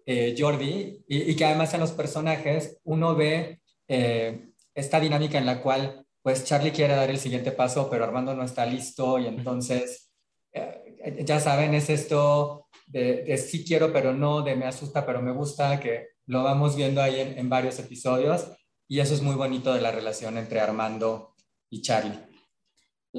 eh, 0.06 0.36
Jordi 0.38 1.04
y, 1.08 1.32
y, 1.32 1.36
que 1.36 1.46
además 1.46 1.74
en 1.74 1.80
los 1.80 1.92
personajes 1.92 2.80
uno 2.84 3.16
ve 3.16 3.62
eh, 3.88 4.52
esta 4.76 5.00
dinámica 5.00 5.38
en 5.38 5.46
la 5.46 5.62
cual 5.62 6.07
pues 6.28 6.44
Charlie 6.44 6.74
quiere 6.74 6.94
dar 6.94 7.10
el 7.10 7.20
siguiente 7.20 7.54
paso, 7.54 7.90
pero 7.90 8.04
Armando 8.04 8.36
no 8.36 8.44
está 8.44 8.66
listo 8.66 9.18
y 9.18 9.28
entonces, 9.28 10.12
eh, 10.52 11.24
ya 11.26 11.40
saben, 11.40 11.74
es 11.74 11.90
esto 11.90 12.68
de, 12.86 13.24
de, 13.24 13.38
sí 13.38 13.64
quiero, 13.64 13.94
pero 13.94 14.12
no, 14.12 14.42
de 14.42 14.54
me 14.58 14.66
asusta, 14.66 15.06
pero 15.06 15.22
me 15.22 15.32
gusta, 15.32 15.80
que 15.80 16.10
lo 16.26 16.44
vamos 16.44 16.76
viendo 16.76 17.02
ahí 17.02 17.22
en, 17.22 17.38
en 17.38 17.48
varios 17.48 17.80
episodios 17.80 18.52
y 18.90 19.00
eso 19.00 19.14
es 19.14 19.22
muy 19.22 19.36
bonito 19.36 19.74
de 19.74 19.80
la 19.80 19.94
relación 19.94 20.38
entre 20.38 20.60
Armando 20.60 21.34
y 21.70 21.82
Charlie. 21.82 22.20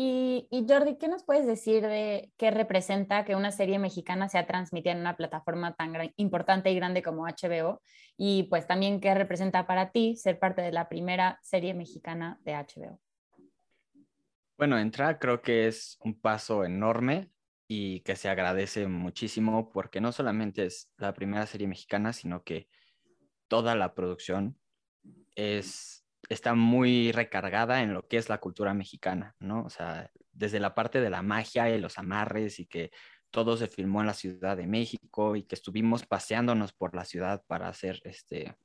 Y, 0.01 0.47
y, 0.53 0.65
Jordi, 0.69 0.97
¿qué 0.97 1.09
nos 1.09 1.25
puedes 1.25 1.45
decir 1.45 1.83
de 1.83 2.31
qué 2.37 2.53
representa 2.53 3.25
que 3.25 3.35
una 3.35 3.51
serie 3.51 3.81
mexicana 3.81 4.29
sea 4.29 4.47
transmitida 4.47 4.93
en 4.93 5.01
una 5.01 5.17
plataforma 5.17 5.75
tan 5.75 5.93
gran, 5.93 6.13
importante 6.15 6.71
y 6.71 6.77
grande 6.77 7.03
como 7.03 7.27
HBO? 7.27 7.83
Y 8.17 8.45
pues 8.45 8.69
también 8.69 9.01
qué 9.01 9.13
representa 9.17 9.67
para 9.67 9.91
ti 9.91 10.15
ser 10.15 10.39
parte 10.39 10.63
de 10.63 10.71
la 10.71 10.89
primera 10.89 11.41
serie 11.43 11.75
mexicana 11.75 12.39
de 12.45 12.53
HBO. 12.53 13.01
Bueno, 14.57 14.79
entrar 14.79 15.19
creo 15.19 15.43
que 15.43 15.67
es 15.67 15.99
un 16.05 16.21
paso 16.21 16.65
enorme 16.65 17.33
y 17.67 17.99
que 18.03 18.15
se 18.15 18.29
agradece 18.29 18.87
muchísimo 18.87 19.73
porque 19.73 20.01
no 20.01 20.13
solamente 20.13 20.67
es 20.67 20.93
la 20.97 21.13
primera 21.13 21.45
serie 21.45 21.67
mexicana, 21.67 22.13
sino 22.13 22.45
que 22.45 22.69
toda 23.49 23.75
la 23.75 23.95
producción 23.95 24.57
es 25.35 25.98
está 26.29 26.55
muy 26.55 27.13
recargada 27.13 27.83
en 27.83 27.95
lo 27.95 28.07
que 28.07 28.19
es 28.19 28.29
la 28.29 28.39
cultura 28.39 28.75
mexicana, 28.75 29.35
¿no? 29.39 29.65
O 29.65 29.71
sea, 29.71 30.11
desde 30.33 30.61
la 30.61 30.75
parte 30.75 31.01
de 31.01 31.11
la 31.11 31.23
magia 31.23 31.71
y 31.71 31.81
los 31.81 31.99
amarres 31.99 32.61
y 32.61 32.67
que 32.67 32.91
todo 33.31 33.57
se 33.57 33.69
filmó 33.69 34.01
en 34.01 34.07
la 34.07 34.15
Ciudad 34.15 34.57
de 34.57 34.67
México 34.67 35.37
y 35.37 35.45
que 35.45 35.55
estuvimos 35.55 36.07
paseándonos 36.07 36.73
por 36.73 36.95
la 36.95 37.05
ciudad 37.05 37.43
para 37.47 37.69
hacer 37.69 38.01
este, 38.05 38.57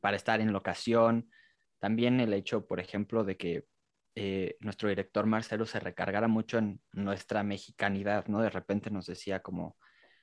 para 0.00 0.16
estar 0.16 0.40
en 0.40 0.52
locación. 0.52 1.30
También 1.78 2.20
el 2.20 2.32
hecho, 2.32 2.66
por 2.66 2.80
ejemplo, 2.80 3.24
de 3.24 3.36
que 3.36 3.66
eh, 4.14 4.56
nuestro 4.60 4.88
director 4.88 5.26
Marcelo 5.26 5.66
se 5.66 5.80
recargara 5.80 6.28
mucho 6.28 6.58
en 6.58 6.80
nuestra 6.92 7.42
mexicanidad, 7.42 8.26
¿no? 8.28 8.40
De 8.40 8.50
repente 8.50 8.90
nos 8.90 9.06
decía 9.06 9.40
como, 9.40 9.76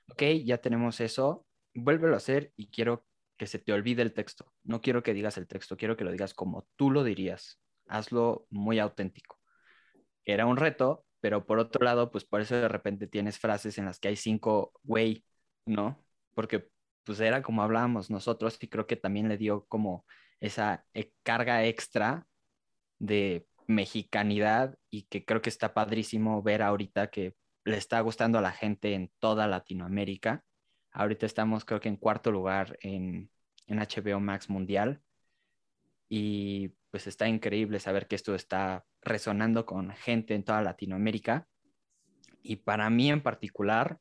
ok, 0.10 0.24
ya 0.44 0.58
tenemos 0.58 1.00
eso, 1.00 1.46
vuélvelo 1.76 2.16
a 2.16 2.18
hacer 2.18 2.52
y 2.56 2.70
quiero 2.70 3.06
que 3.38 3.48
se 3.48 3.60
te 3.60 3.74
olvide 3.74 4.02
el 4.02 4.14
texto. 4.14 4.54
No 4.64 4.82
quiero 4.82 5.04
que 5.04 5.14
digas 5.14 5.38
el 5.38 5.48
texto, 5.48 5.78
quiero 5.78 5.98
que 5.98 6.04
lo 6.04 6.12
digas 6.12 6.34
como 6.34 6.68
tú 6.76 6.92
lo 6.92 7.04
dirías. 7.04 7.60
Hazlo 7.88 8.48
muy 8.50 8.80
auténtico. 8.80 9.40
Era 10.26 10.46
un 10.46 10.58
reto, 10.58 11.06
pero 11.20 11.46
por 11.46 11.60
otro 11.60 11.84
lado, 11.84 12.12
pues 12.12 12.26
por 12.26 12.42
eso 12.42 12.56
de 12.56 12.68
repente 12.68 13.08
tienes 13.08 13.40
frases 13.40 13.78
en 13.78 13.86
las 13.86 14.00
que 14.00 14.10
hay 14.10 14.16
cinco 14.16 14.72
güey, 14.84 15.26
¿no? 15.66 16.04
Porque 16.34 16.70
pues 17.04 17.20
era 17.20 17.42
como 17.42 17.64
hablábamos 17.64 18.10
nosotros 18.10 18.58
y 18.62 18.68
creo 18.68 18.88
que 18.88 18.96
también 18.96 19.28
le 19.30 19.38
dio 19.38 19.66
como 19.66 20.06
esa 20.40 20.86
eh, 20.94 21.12
carga 21.24 21.66
extra 21.66 22.28
de 23.00 23.48
mexicanidad 23.68 24.78
y 24.90 25.04
que 25.04 25.26
creo 25.26 25.42
que 25.42 25.50
está 25.50 25.74
padrísimo 25.74 26.42
ver 26.42 26.62
ahorita 26.62 27.10
que 27.10 27.36
le 27.66 27.78
está 27.78 28.00
gustando 28.02 28.38
a 28.40 28.42
la 28.42 28.52
gente 28.52 28.94
en 28.94 29.12
toda 29.20 29.48
Latinoamérica. 29.48 30.44
Ahorita 30.94 31.26
estamos 31.26 31.66
creo 31.66 31.80
que 31.80 31.90
en 31.90 31.98
cuarto 31.98 32.32
lugar 32.32 32.78
en, 32.82 33.30
en 33.68 33.80
HBO 33.80 34.20
Max 34.20 34.50
Mundial 34.50 35.02
y 36.08 36.70
pues 36.92 37.08
está 37.08 37.28
increíble 37.28 37.80
saber 37.80 38.08
que 38.08 38.16
esto 38.16 38.36
está 38.36 38.86
resonando 39.02 39.66
con 39.66 39.92
gente 39.92 40.36
en 40.36 40.44
toda 40.44 40.62
Latinoamérica. 40.62 41.48
Y 42.44 42.58
para 42.58 42.90
mí 42.90 43.10
en 43.10 43.22
particular, 43.22 44.00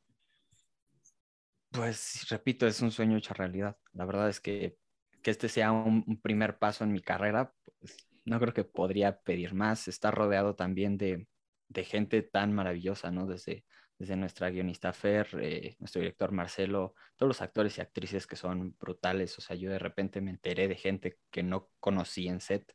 pues 1.70 2.26
repito, 2.28 2.66
es 2.66 2.82
un 2.82 2.90
sueño 2.90 3.16
hecho 3.16 3.32
realidad. 3.32 3.78
La 3.92 4.04
verdad 4.04 4.28
es 4.28 4.40
que 4.40 4.76
que 5.22 5.30
este 5.30 5.48
sea 5.48 5.72
un, 5.72 6.20
primer 6.20 6.58
paso 6.58 6.84
en 6.84 6.92
mi 6.92 7.00
carrera, 7.00 7.54
pues, 7.80 7.96
no 8.24 8.38
creo 8.40 8.52
que 8.52 8.64
podría 8.64 9.20
pedir 9.20 9.54
más. 9.54 9.88
Estar 9.88 10.14
rodeado 10.14 10.54
también 10.54 10.98
de, 10.98 11.28
de 11.68 11.84
gente 11.84 12.22
tan 12.22 12.52
maravillosa, 12.52 13.10
¿no? 13.10 13.26
Desde, 13.26 13.64
desde 14.02 14.16
nuestra 14.16 14.50
guionista 14.50 14.92
Fer, 14.92 15.28
eh, 15.40 15.76
nuestro 15.78 16.00
director 16.00 16.32
Marcelo, 16.32 16.96
todos 17.14 17.28
los 17.28 17.40
actores 17.40 17.78
y 17.78 17.82
actrices 17.82 18.26
que 18.26 18.34
son 18.34 18.74
brutales. 18.76 19.38
O 19.38 19.40
sea, 19.40 19.54
yo 19.54 19.70
de 19.70 19.78
repente 19.78 20.20
me 20.20 20.32
enteré 20.32 20.66
de 20.66 20.74
gente 20.74 21.18
que 21.30 21.44
no 21.44 21.70
conocí 21.78 22.26
en 22.26 22.40
set 22.40 22.74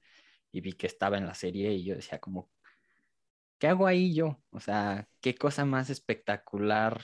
y 0.54 0.62
vi 0.62 0.72
que 0.72 0.88
estaba 0.88 1.18
en 1.18 1.26
la 1.26 1.34
serie 1.34 1.74
y 1.74 1.84
yo 1.84 1.96
decía 1.96 2.20
como, 2.20 2.50
¿qué 3.58 3.68
hago 3.68 3.88
ahí 3.88 4.16
yo? 4.16 4.42
O 4.52 4.62
sea, 4.62 5.10
qué 5.20 5.36
cosa 5.36 5.66
más 5.66 5.90
espectacular 5.90 7.02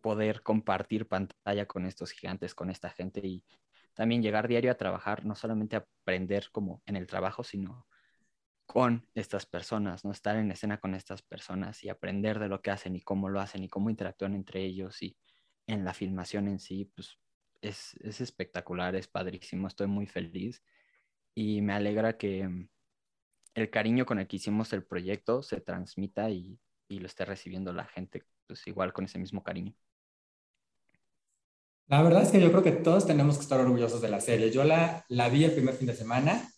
poder 0.00 0.42
compartir 0.42 1.06
pantalla 1.06 1.66
con 1.66 1.86
estos 1.86 2.10
gigantes, 2.10 2.56
con 2.56 2.70
esta 2.70 2.90
gente 2.90 3.20
y 3.24 3.44
también 3.94 4.20
llegar 4.20 4.48
diario 4.48 4.72
a 4.72 4.76
trabajar, 4.76 5.24
no 5.24 5.36
solamente 5.36 5.76
aprender 5.76 6.48
como 6.50 6.82
en 6.86 6.96
el 6.96 7.06
trabajo, 7.06 7.44
sino 7.44 7.86
con 8.72 9.04
estas 9.14 9.46
personas, 9.46 10.04
¿no? 10.04 10.12
Estar 10.12 10.36
en 10.36 10.52
escena 10.52 10.78
con 10.78 10.94
estas 10.94 11.22
personas 11.22 11.82
y 11.82 11.88
aprender 11.88 12.38
de 12.38 12.46
lo 12.46 12.62
que 12.62 12.70
hacen 12.70 12.94
y 12.94 13.00
cómo 13.00 13.28
lo 13.28 13.40
hacen 13.40 13.64
y 13.64 13.68
cómo 13.68 13.90
interactúan 13.90 14.32
entre 14.32 14.64
ellos 14.64 15.02
y 15.02 15.16
en 15.66 15.84
la 15.84 15.92
filmación 15.92 16.46
en 16.46 16.60
sí, 16.60 16.84
pues 16.84 17.18
es, 17.62 17.94
es 17.94 18.20
espectacular, 18.20 18.94
es 18.94 19.08
padrísimo, 19.08 19.66
estoy 19.66 19.88
muy 19.88 20.06
feliz 20.06 20.62
y 21.34 21.62
me 21.62 21.72
alegra 21.72 22.16
que 22.16 22.46
mm, 22.46 22.68
el 23.54 23.70
cariño 23.70 24.06
con 24.06 24.20
el 24.20 24.28
que 24.28 24.36
hicimos 24.36 24.72
el 24.72 24.84
proyecto 24.84 25.42
se 25.42 25.60
transmita 25.60 26.30
y, 26.30 26.56
y 26.86 27.00
lo 27.00 27.06
esté 27.06 27.24
recibiendo 27.24 27.72
la 27.72 27.86
gente, 27.86 28.24
pues 28.46 28.64
igual 28.68 28.92
con 28.92 29.04
ese 29.04 29.18
mismo 29.18 29.42
cariño. 29.42 29.74
La 31.88 32.02
verdad 32.02 32.22
es 32.22 32.30
que 32.30 32.40
yo 32.40 32.52
creo 32.52 32.62
que 32.62 32.70
todos 32.70 33.04
tenemos 33.04 33.34
que 33.34 33.42
estar 33.42 33.58
orgullosos 33.58 34.00
de 34.00 34.10
la 34.10 34.20
serie. 34.20 34.52
Yo 34.52 34.62
la, 34.62 35.04
la 35.08 35.28
vi 35.28 35.42
el 35.42 35.50
primer 35.50 35.74
fin 35.74 35.88
de 35.88 35.96
semana, 35.96 36.48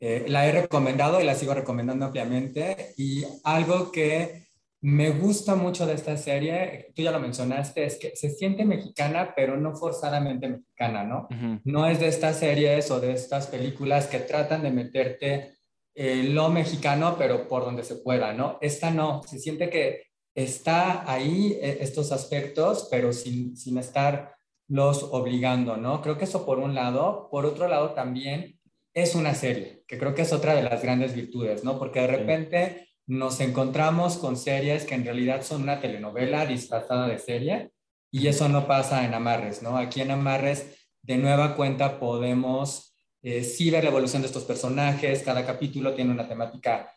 eh, 0.00 0.24
la 0.28 0.46
he 0.46 0.52
recomendado 0.52 1.20
y 1.20 1.24
la 1.24 1.34
sigo 1.34 1.52
recomendando 1.52 2.06
ampliamente. 2.06 2.94
Y 2.96 3.22
algo 3.44 3.92
que 3.92 4.48
me 4.82 5.10
gusta 5.10 5.54
mucho 5.54 5.86
de 5.86 5.94
esta 5.94 6.16
serie, 6.16 6.90
tú 6.96 7.02
ya 7.02 7.10
lo 7.10 7.20
mencionaste, 7.20 7.84
es 7.84 7.98
que 7.98 8.16
se 8.16 8.30
siente 8.30 8.64
mexicana, 8.64 9.34
pero 9.36 9.58
no 9.58 9.76
forzadamente 9.76 10.48
mexicana, 10.48 11.04
¿no? 11.04 11.28
No 11.64 11.86
es 11.86 12.00
de 12.00 12.08
estas 12.08 12.38
series 12.38 12.90
o 12.90 12.98
de 12.98 13.12
estas 13.12 13.46
películas 13.48 14.06
que 14.06 14.20
tratan 14.20 14.62
de 14.62 14.70
meterte 14.70 15.58
eh, 15.94 16.24
lo 16.24 16.48
mexicano, 16.48 17.16
pero 17.18 17.46
por 17.46 17.66
donde 17.66 17.84
se 17.84 17.96
pueda, 17.96 18.32
¿no? 18.32 18.56
Esta 18.62 18.90
no, 18.90 19.22
se 19.24 19.38
siente 19.38 19.68
que 19.68 20.04
está 20.34 21.10
ahí 21.10 21.58
eh, 21.60 21.78
estos 21.80 22.10
aspectos, 22.10 22.88
pero 22.90 23.12
sin, 23.12 23.58
sin 23.58 23.76
estar 23.76 24.34
los 24.66 25.02
obligando, 25.02 25.76
¿no? 25.76 26.00
Creo 26.00 26.16
que 26.16 26.24
eso 26.24 26.46
por 26.46 26.58
un 26.58 26.74
lado. 26.74 27.28
Por 27.30 27.44
otro 27.44 27.68
lado 27.68 27.90
también 27.90 28.59
es 28.94 29.14
una 29.14 29.34
serie, 29.34 29.84
que 29.86 29.98
creo 29.98 30.14
que 30.14 30.22
es 30.22 30.32
otra 30.32 30.54
de 30.54 30.62
las 30.62 30.82
grandes 30.82 31.14
virtudes, 31.14 31.64
¿no? 31.64 31.78
Porque 31.78 32.00
de 32.00 32.06
repente 32.08 32.88
nos 33.06 33.40
encontramos 33.40 34.16
con 34.16 34.36
series 34.36 34.84
que 34.84 34.94
en 34.94 35.04
realidad 35.04 35.42
son 35.42 35.62
una 35.62 35.80
telenovela 35.80 36.46
disfrazada 36.46 37.08
de 37.08 37.18
serie 37.18 37.72
y 38.10 38.26
eso 38.26 38.48
no 38.48 38.66
pasa 38.66 39.04
en 39.04 39.14
Amarres, 39.14 39.62
¿no? 39.62 39.76
Aquí 39.76 40.00
en 40.00 40.10
Amarres, 40.10 40.78
de 41.02 41.16
nueva 41.18 41.56
cuenta, 41.56 41.98
podemos 41.98 42.94
eh, 43.22 43.44
sí 43.44 43.70
ver 43.70 43.84
la 43.84 43.90
evolución 43.90 44.22
de 44.22 44.26
estos 44.28 44.44
personajes, 44.44 45.22
cada 45.22 45.44
capítulo 45.44 45.94
tiene 45.94 46.10
una 46.10 46.28
temática 46.28 46.92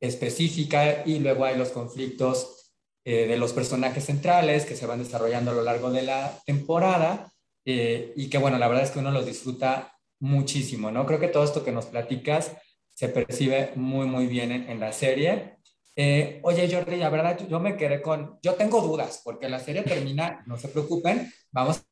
específica 0.00 1.02
y 1.04 1.18
luego 1.18 1.44
hay 1.44 1.56
los 1.56 1.70
conflictos 1.70 2.72
eh, 3.04 3.26
de 3.26 3.36
los 3.36 3.52
personajes 3.52 4.04
centrales 4.04 4.64
que 4.64 4.76
se 4.76 4.86
van 4.86 4.98
desarrollando 4.98 5.50
a 5.50 5.54
lo 5.54 5.62
largo 5.62 5.90
de 5.90 6.02
la 6.02 6.38
temporada 6.44 7.32
eh, 7.64 8.12
y 8.16 8.28
que 8.28 8.38
bueno, 8.38 8.58
la 8.58 8.68
verdad 8.68 8.84
es 8.84 8.90
que 8.90 8.98
uno 8.98 9.10
los 9.10 9.26
disfruta 9.26 9.97
muchísimo, 10.20 10.90
¿no? 10.90 11.06
Creo 11.06 11.20
que 11.20 11.28
todo 11.28 11.44
esto 11.44 11.64
que 11.64 11.72
nos 11.72 11.86
platicas 11.86 12.56
se 12.94 13.08
percibe 13.08 13.72
muy, 13.76 14.06
muy 14.06 14.26
bien 14.26 14.50
en, 14.52 14.80
la 14.80 14.92
serie. 14.92 15.58
Eh, 15.94 16.40
oye, 16.42 16.68
Jordi, 16.70 16.96
la 16.96 17.10
verdad, 17.10 17.38
yo 17.48 17.60
me 17.60 17.76
quedé 17.76 18.02
con, 18.02 18.38
yo 18.42 18.54
tengo 18.54 18.80
dudas, 18.80 19.22
porque 19.24 19.48
la 19.48 19.60
serie 19.60 19.82
termina, 19.82 20.42
no 20.46 20.56
se 20.56 20.68
preocupen, 20.68 21.32
vamos 21.50 21.84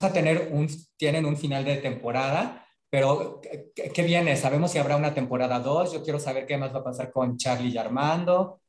a 0.00 0.12
tener 0.12 0.48
un, 0.52 0.68
tienen 0.96 1.26
un 1.26 1.36
final 1.36 1.64
de 1.64 1.76
temporada, 1.76 2.66
pero 2.88 3.40
¿qué, 3.40 3.90
qué 3.92 4.02
viene? 4.02 4.36
¿Sabemos 4.36 4.72
si 4.72 4.78
habrá 4.78 4.96
una 4.96 5.14
temporada 5.14 5.60
2? 5.60 5.92
Yo 5.92 6.02
quiero 6.02 6.18
saber 6.18 6.46
qué 6.46 6.56
más 6.56 6.74
va 6.74 6.80
a 6.80 6.84
pasar 6.84 7.12
con 7.12 7.36
Charlie 7.36 7.70
y 7.70 7.78
Armando. 7.78 8.60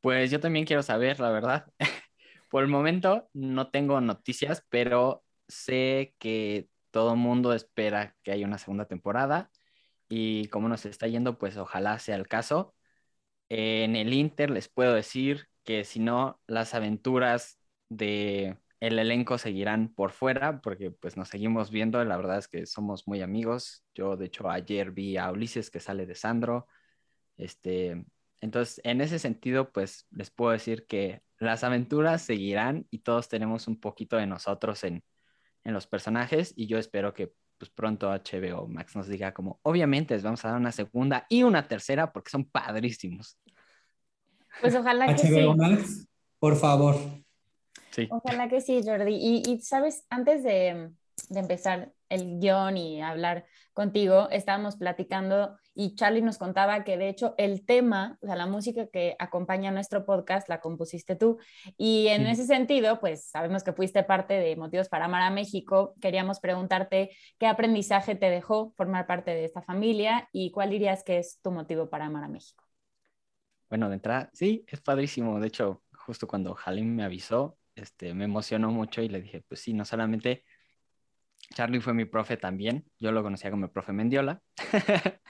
Pues 0.00 0.30
yo 0.30 0.40
también 0.40 0.64
quiero 0.64 0.82
saber, 0.82 1.20
la 1.20 1.30
verdad. 1.30 1.66
Por 2.48 2.62
el 2.62 2.68
momento 2.68 3.28
no 3.34 3.70
tengo 3.70 4.00
noticias, 4.00 4.64
pero 4.70 5.22
sé 5.46 6.14
que 6.18 6.69
todo 6.90 7.16
mundo 7.16 7.52
espera 7.54 8.16
que 8.22 8.32
haya 8.32 8.46
una 8.46 8.58
segunda 8.58 8.86
temporada 8.86 9.50
y 10.08 10.48
como 10.48 10.68
nos 10.68 10.86
está 10.86 11.06
yendo, 11.08 11.38
pues 11.38 11.56
ojalá 11.56 11.98
sea 11.98 12.16
el 12.16 12.28
caso. 12.28 12.74
En 13.48 13.96
el 13.96 14.12
Inter 14.14 14.50
les 14.50 14.68
puedo 14.68 14.94
decir 14.94 15.48
que 15.64 15.84
si 15.84 16.00
no, 16.00 16.40
las 16.46 16.74
aventuras 16.74 17.58
de 17.88 18.58
el 18.80 18.98
elenco 18.98 19.38
seguirán 19.38 19.92
por 19.94 20.12
fuera 20.12 20.60
porque 20.62 20.90
pues 20.90 21.16
nos 21.16 21.28
seguimos 21.28 21.70
viendo, 21.70 22.02
la 22.04 22.16
verdad 22.16 22.38
es 22.38 22.48
que 22.48 22.66
somos 22.66 23.06
muy 23.06 23.22
amigos. 23.22 23.84
Yo 23.94 24.16
de 24.16 24.26
hecho 24.26 24.48
ayer 24.50 24.92
vi 24.92 25.16
a 25.16 25.30
Ulises 25.30 25.70
que 25.70 25.80
sale 25.80 26.06
de 26.06 26.14
Sandro. 26.14 26.66
Este, 27.36 28.04
entonces, 28.40 28.80
en 28.84 29.00
ese 29.00 29.18
sentido, 29.18 29.72
pues 29.72 30.06
les 30.10 30.30
puedo 30.30 30.52
decir 30.52 30.86
que 30.86 31.22
las 31.38 31.64
aventuras 31.64 32.22
seguirán 32.22 32.86
y 32.90 33.00
todos 33.00 33.28
tenemos 33.28 33.68
un 33.68 33.80
poquito 33.80 34.16
de 34.16 34.26
nosotros 34.26 34.84
en, 34.84 35.04
los 35.64 35.86
personajes 35.86 36.52
y 36.56 36.66
yo 36.66 36.78
espero 36.78 37.12
que 37.14 37.32
pues 37.58 37.70
pronto 37.70 38.08
HBO 38.08 38.66
Max 38.66 38.96
nos 38.96 39.06
diga 39.06 39.34
como, 39.34 39.60
obviamente 39.62 40.14
les 40.14 40.22
vamos 40.22 40.42
a 40.44 40.48
dar 40.48 40.56
una 40.56 40.72
segunda 40.72 41.26
y 41.28 41.42
una 41.42 41.68
tercera 41.68 42.10
porque 42.10 42.30
son 42.30 42.44
padrísimos. 42.46 43.38
Pues 44.60 44.74
ojalá 44.74 45.14
que 45.14 45.22
HBO 45.22 45.54
Max, 45.54 46.08
por 46.38 46.56
favor. 46.56 46.96
Sí. 47.90 48.08
Ojalá 48.10 48.48
que 48.48 48.60
sí, 48.60 48.80
Jordi. 48.84 49.14
Y, 49.14 49.42
y 49.46 49.60
sabes, 49.60 50.04
antes 50.08 50.42
de, 50.42 50.90
de 51.28 51.40
empezar 51.40 51.92
el 52.10 52.38
guion 52.38 52.76
y 52.76 53.00
hablar 53.00 53.46
contigo, 53.72 54.28
estábamos 54.30 54.76
platicando 54.76 55.56
y 55.74 55.94
Charlie 55.94 56.20
nos 56.20 56.36
contaba 56.36 56.84
que 56.84 56.98
de 56.98 57.08
hecho 57.08 57.34
el 57.38 57.64
tema, 57.64 58.18
o 58.20 58.26
sea, 58.26 58.36
la 58.36 58.46
música 58.46 58.88
que 58.88 59.16
acompaña 59.18 59.70
nuestro 59.70 60.04
podcast 60.04 60.48
la 60.48 60.60
compusiste 60.60 61.16
tú. 61.16 61.38
Y 61.78 62.08
en 62.08 62.26
ese 62.26 62.44
sentido, 62.44 63.00
pues 63.00 63.30
sabemos 63.30 63.62
que 63.62 63.72
fuiste 63.72 64.02
parte 64.02 64.34
de 64.34 64.56
Motivos 64.56 64.88
para 64.88 65.06
Amar 65.06 65.22
a 65.22 65.30
México. 65.30 65.94
Queríamos 66.00 66.40
preguntarte 66.40 67.10
qué 67.38 67.46
aprendizaje 67.46 68.14
te 68.16 68.28
dejó 68.28 68.74
formar 68.76 69.06
parte 69.06 69.30
de 69.30 69.44
esta 69.44 69.62
familia 69.62 70.28
y 70.32 70.50
cuál 70.50 70.70
dirías 70.70 71.02
que 71.04 71.18
es 71.18 71.40
tu 71.40 71.50
motivo 71.50 71.88
para 71.88 72.06
amar 72.06 72.24
a 72.24 72.28
México. 72.28 72.64
Bueno, 73.70 73.88
de 73.88 73.94
entrada, 73.94 74.30
sí, 74.32 74.64
es 74.66 74.80
padrísimo. 74.80 75.38
De 75.38 75.46
hecho, 75.46 75.82
justo 75.92 76.26
cuando 76.26 76.56
Halim 76.64 76.94
me 76.96 77.04
avisó, 77.04 77.56
este, 77.76 78.14
me 78.14 78.24
emocionó 78.24 78.70
mucho 78.70 79.00
y 79.00 79.08
le 79.08 79.22
dije, 79.22 79.42
pues 79.48 79.60
sí, 79.60 79.72
no 79.72 79.84
solamente 79.84 80.44
Charlie 81.54 81.80
fue 81.80 81.94
mi 81.94 82.04
profe 82.04 82.36
también. 82.36 82.84
Yo 82.98 83.12
lo 83.12 83.22
conocía 83.22 83.50
como 83.50 83.66
el 83.66 83.70
profe 83.70 83.92
Mendiola. 83.92 84.40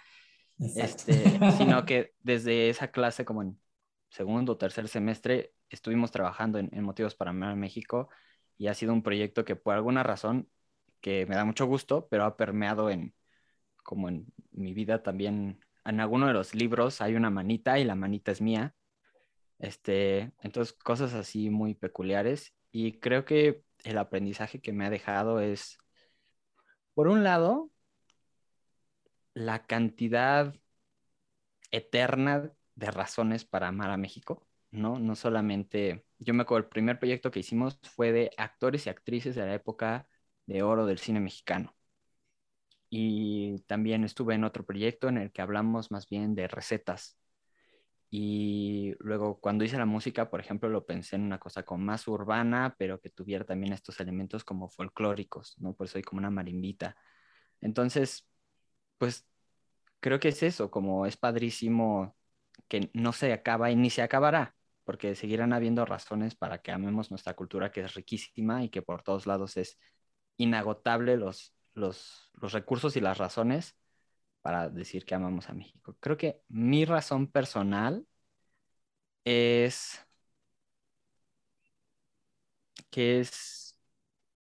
este, 0.59 1.41
sino 1.57 1.85
que 1.87 2.15
desde 2.21 2.69
esa 2.69 2.91
clase, 2.91 3.25
como 3.25 3.43
en 3.43 3.61
segundo 4.11 4.53
o 4.53 4.59
tercer 4.59 4.89
semestre, 4.89 5.55
estuvimos 5.71 6.11
trabajando 6.11 6.59
en, 6.59 6.83
Motivos 6.83 7.15
para 7.15 7.31
Amar 7.31 7.57
México 7.57 8.09
y 8.59 8.67
ha 8.67 8.75
sido 8.75 8.93
un 8.93 9.03
proyecto 9.03 9.45
que 9.45 9.57
por 9.57 9.75
alguna 9.75 10.03
razón 10.03 10.49
que 11.01 11.25
me 11.27 11.37
da 11.37 11.45
mucho 11.45 11.67
gusto, 11.67 12.09
pero 12.11 12.25
ha 12.25 12.37
permeado 12.37 12.91
en, 12.91 13.15
como 13.83 14.09
en 14.09 14.27
mi 14.53 14.75
vida 14.75 15.03
también. 15.03 15.65
En 15.85 16.01
alguno 16.01 16.27
de 16.27 16.35
los 16.35 16.55
libros 16.55 17.01
hay 17.01 17.15
una 17.15 17.31
manita 17.31 17.79
y 17.79 17.85
la 17.85 17.95
manita 17.95 18.33
es 18.33 18.41
mía. 18.43 18.75
Este, 19.59 20.33
entonces, 20.43 20.75
cosas 20.75 21.15
así 21.15 21.51
muy 21.51 21.75
peculiares. 21.75 22.55
Y 22.71 22.99
creo 23.01 23.25
que 23.25 23.63
el 23.85 23.99
aprendizaje 23.99 24.61
que 24.61 24.73
me 24.73 24.87
ha 24.87 24.91
dejado 24.91 25.41
es, 25.41 25.79
por 26.95 27.09
un 27.09 27.25
lado, 27.25 27.71
la 29.35 29.67
cantidad 29.67 30.55
eterna 31.71 32.53
de 32.75 32.91
razones 32.91 33.45
para 33.45 33.69
amar 33.69 33.91
a 33.91 33.97
México, 33.97 34.47
¿no? 34.71 34.99
No 34.99 35.17
solamente, 35.17 36.05
yo 36.19 36.35
me 36.35 36.43
acuerdo, 36.43 36.67
el 36.67 36.71
primer 36.71 36.99
proyecto 36.99 37.31
que 37.31 37.41
hicimos 37.41 37.79
fue 37.83 38.13
de 38.13 38.31
actores 38.37 38.87
y 38.87 38.91
actrices 38.91 39.35
de 39.37 39.47
la 39.47 39.55
época 39.55 40.09
de 40.47 40.63
oro 40.63 40.87
del 40.87 40.99
cine 40.99 41.21
mexicano. 41.21 41.75
Y 42.91 43.61
también 43.67 44.05
estuve 44.05 44.35
en 44.35 44.45
otro 44.45 44.65
proyecto 44.65 45.09
en 45.09 45.19
el 45.19 45.33
que 45.33 45.43
hablamos 45.43 45.91
más 45.91 46.09
bien 46.09 46.35
de 46.35 46.49
recetas. 46.49 47.17
Y 48.11 48.95
luego 48.99 49.41
cuando 49.41 49.65
hice 49.65 49.79
la 49.79 49.87
música, 49.87 50.31
por 50.31 50.41
ejemplo, 50.41 50.69
lo 50.69 50.85
pensé 50.85 51.17
en 51.17 51.23
una 51.23 51.39
cosa 51.39 51.63
como 51.63 51.85
más 51.85 52.09
urbana, 52.09 52.75
pero 52.77 53.01
que 53.01 53.11
tuviera 53.11 53.45
también 53.45 53.73
estos 53.73 54.01
elementos 54.01 54.45
como 54.45 54.69
folclóricos, 54.69 55.57
¿no? 55.59 55.75
Por 55.75 55.87
eso 55.87 55.93
soy 55.95 56.03
como 56.03 56.19
una 56.19 56.31
marimbita. 56.31 56.97
Entonces, 57.61 58.29
pues 58.99 59.27
creo 60.01 60.21
que 60.21 60.29
es 60.29 60.43
eso, 60.43 60.71
como 60.71 61.07
es 61.07 61.17
padrísimo 61.17 62.17
que 62.69 62.91
no 62.95 63.13
se 63.13 63.33
acaba 63.33 63.71
y 63.71 63.77
ni 63.77 63.91
se 63.91 64.03
acabará, 64.03 64.57
porque 64.85 65.15
seguirán 65.15 65.53
habiendo 65.53 65.85
razones 65.85 66.35
para 66.35 66.63
que 66.63 66.73
amemos 66.73 67.11
nuestra 67.11 67.35
cultura, 67.35 67.71
que 67.73 67.83
es 67.83 67.95
riquísima 67.95 68.65
y 68.65 68.71
que 68.71 68.83
por 68.83 69.03
todos 69.03 69.27
lados 69.27 69.57
es 69.57 69.79
inagotable 70.37 71.17
los, 71.17 71.55
los, 71.75 72.31
los 72.35 72.53
recursos 72.53 72.97
y 72.97 73.01
las 73.01 73.19
razones 73.19 73.77
para 74.43 74.69
decir 74.71 75.05
que 75.05 75.15
amamos 75.15 75.49
a 75.49 75.55
México. 75.55 75.97
Creo 76.01 76.17
que 76.17 76.43
mi 76.49 76.85
razón 76.85 77.31
personal 77.31 78.07
es 79.25 80.01
que 82.91 83.21
es 83.21 83.79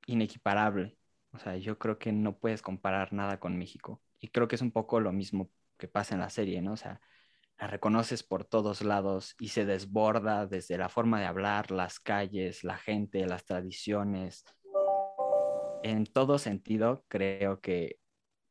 inequiparable. 0.08 0.98
O 1.34 1.40
sea, 1.40 1.58
yo 1.58 1.78
creo 1.80 2.00
que 2.00 2.12
no 2.12 2.38
puedes 2.38 2.62
comparar 2.62 3.14
nada 3.14 3.40
con 3.40 3.58
México. 3.58 4.02
Y 4.20 4.30
creo 4.30 4.48
que 4.48 4.56
es 4.56 4.62
un 4.62 4.72
poco 4.72 5.00
lo 5.00 5.12
mismo 5.12 5.52
que 5.78 5.88
pasa 5.88 6.16
en 6.16 6.22
la 6.22 6.30
serie, 6.30 6.62
¿no? 6.62 6.74
O 6.74 6.78
sea, 6.78 7.02
la 7.60 7.68
reconoces 7.68 8.24
por 8.24 8.46
todos 8.46 8.82
lados 8.82 9.36
y 9.40 9.50
se 9.50 9.66
desborda 9.66 10.48
desde 10.48 10.78
la 10.78 10.90
forma 10.90 11.20
de 11.20 11.26
hablar, 11.28 11.72
las 11.72 12.00
calles, 12.00 12.64
la 12.64 12.78
gente, 12.78 13.26
las 13.28 13.46
tradiciones. 13.46 14.46
En 15.84 16.06
todo 16.06 16.38
sentido, 16.40 17.06
creo 17.08 17.62
que 17.62 18.00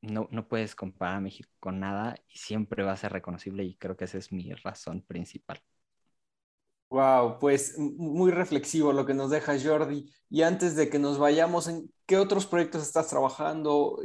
no, 0.02 0.28
no 0.30 0.48
puedes 0.48 0.74
comparar 0.74 1.16
a 1.16 1.20
México 1.20 1.50
con 1.60 1.80
nada 1.80 2.16
y 2.28 2.38
siempre 2.38 2.84
va 2.84 2.92
a 2.92 2.96
ser 2.96 3.12
reconocible 3.12 3.64
y 3.64 3.76
creo 3.76 3.96
que 3.96 4.04
esa 4.04 4.18
es 4.18 4.32
mi 4.32 4.52
razón 4.52 5.02
principal. 5.02 5.62
Wow, 6.94 7.40
pues 7.40 7.76
muy 7.76 8.30
reflexivo 8.30 8.92
lo 8.92 9.04
que 9.04 9.14
nos 9.14 9.28
deja 9.28 9.58
Jordi. 9.60 10.08
Y 10.30 10.42
antes 10.42 10.76
de 10.76 10.88
que 10.88 11.00
nos 11.00 11.18
vayamos, 11.18 11.66
¿en 11.66 11.90
qué 12.06 12.18
otros 12.18 12.46
proyectos 12.46 12.82
estás 12.82 13.08
trabajando? 13.08 13.98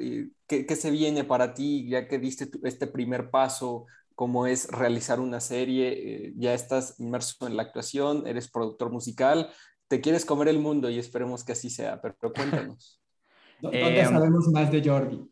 ¿Qué, 0.48 0.66
qué 0.66 0.76
se 0.76 0.90
viene 0.90 1.24
para 1.24 1.54
ti 1.54 1.88
ya 1.88 2.08
que 2.08 2.18
diste 2.18 2.50
este 2.64 2.88
primer 2.88 3.30
paso? 3.30 3.86
como 4.16 4.48
es 4.48 4.68
realizar 4.70 5.22
una 5.22 5.40
serie, 5.40 5.94
eh, 5.94 6.34
ya 6.36 6.54
estás 6.54 7.00
inmerso 7.00 7.48
en 7.48 7.56
la 7.56 7.64
actuación, 7.64 8.28
eres 8.28 8.52
productor 8.52 8.92
musical, 8.92 9.50
te 9.88 10.02
quieres 10.02 10.26
comer 10.26 10.50
el 10.50 10.60
mundo 10.60 10.90
y 10.90 11.00
esperemos 11.00 11.46
que 11.46 11.54
así 11.54 11.70
sea, 11.70 12.02
pero, 12.02 12.34
cuéntanos. 12.34 13.00
¿Dónde 13.62 14.02
em, 14.02 14.10
sabemos 14.10 14.50
más 14.50 14.70
de 14.74 14.84
Jordi? 14.84 15.26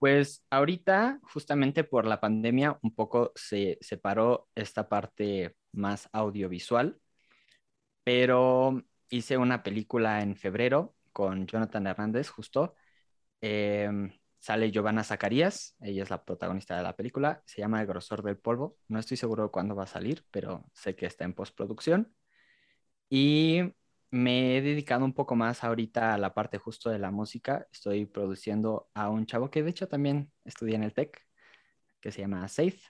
Pues 0.00 0.44
ahorita, 0.50 1.20
justamente 1.32 1.84
por 1.84 2.06
la 2.06 2.18
pandemia, 2.18 2.76
un 2.82 2.92
poco 2.92 3.30
se 3.36 3.78
separó 3.80 4.48
esta 4.56 4.88
parte 4.88 5.54
más 5.76 6.08
audiovisual, 6.12 7.00
pero 8.04 8.82
hice 9.10 9.36
una 9.36 9.62
película 9.62 10.22
en 10.22 10.36
febrero 10.36 10.94
con 11.12 11.46
Jonathan 11.46 11.86
Hernández, 11.86 12.28
justo. 12.28 12.74
Em, 13.40 14.12
sale 14.38 14.70
Giovanna 14.70 15.04
Zacarías, 15.04 15.76
ella 15.80 16.02
es 16.04 16.10
la 16.10 16.24
protagonista 16.24 16.76
de 16.76 16.82
la 16.82 16.96
película, 16.96 17.42
se 17.46 17.60
llama 17.60 17.80
El 17.80 17.86
grosor 17.88 18.22
del 18.22 18.38
polvo, 18.38 18.78
no 18.88 18.98
estoy 19.00 19.16
seguro 19.16 19.50
cuándo 19.50 19.74
va 19.76 19.84
a 19.84 19.86
salir, 19.86 20.24
pero 20.30 20.64
sé 20.72 20.94
que 20.96 21.06
está 21.06 21.24
en 21.24 21.34
postproducción. 21.34 22.14
Y 23.08 23.62
me 24.10 24.56
he 24.56 24.62
dedicado 24.62 25.04
un 25.04 25.12
poco 25.14 25.36
más 25.36 25.64
ahorita 25.64 26.14
a 26.14 26.18
la 26.18 26.34
parte 26.34 26.58
justo 26.58 26.90
de 26.90 26.98
la 26.98 27.10
música, 27.10 27.66
estoy 27.72 28.06
produciendo 28.06 28.88
a 28.94 29.10
un 29.10 29.26
chavo 29.26 29.50
que 29.50 29.62
de 29.62 29.70
hecho 29.70 29.88
también 29.88 30.32
estudia 30.44 30.76
en 30.76 30.84
el 30.84 30.94
TEC, 30.94 31.26
que 32.00 32.12
se 32.12 32.20
llama 32.22 32.46
Safe, 32.48 32.80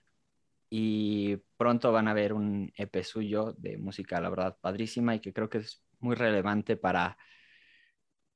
y 0.71 1.37
pronto 1.57 1.93
van 1.93 2.09
a 2.09 2.15
ver 2.15 2.33
un 2.33 2.73
EP 2.77 3.03
suyo 3.05 3.53
de 3.59 3.79
música, 3.79 4.21
la 4.21 4.31
verdad, 4.31 4.59
padrísima 4.61 5.15
y 5.15 5.21
que 5.21 5.33
creo 5.33 5.49
que 5.49 5.59
es 5.59 5.83
muy 6.01 6.15
relevante 6.17 6.77
para 6.77 7.17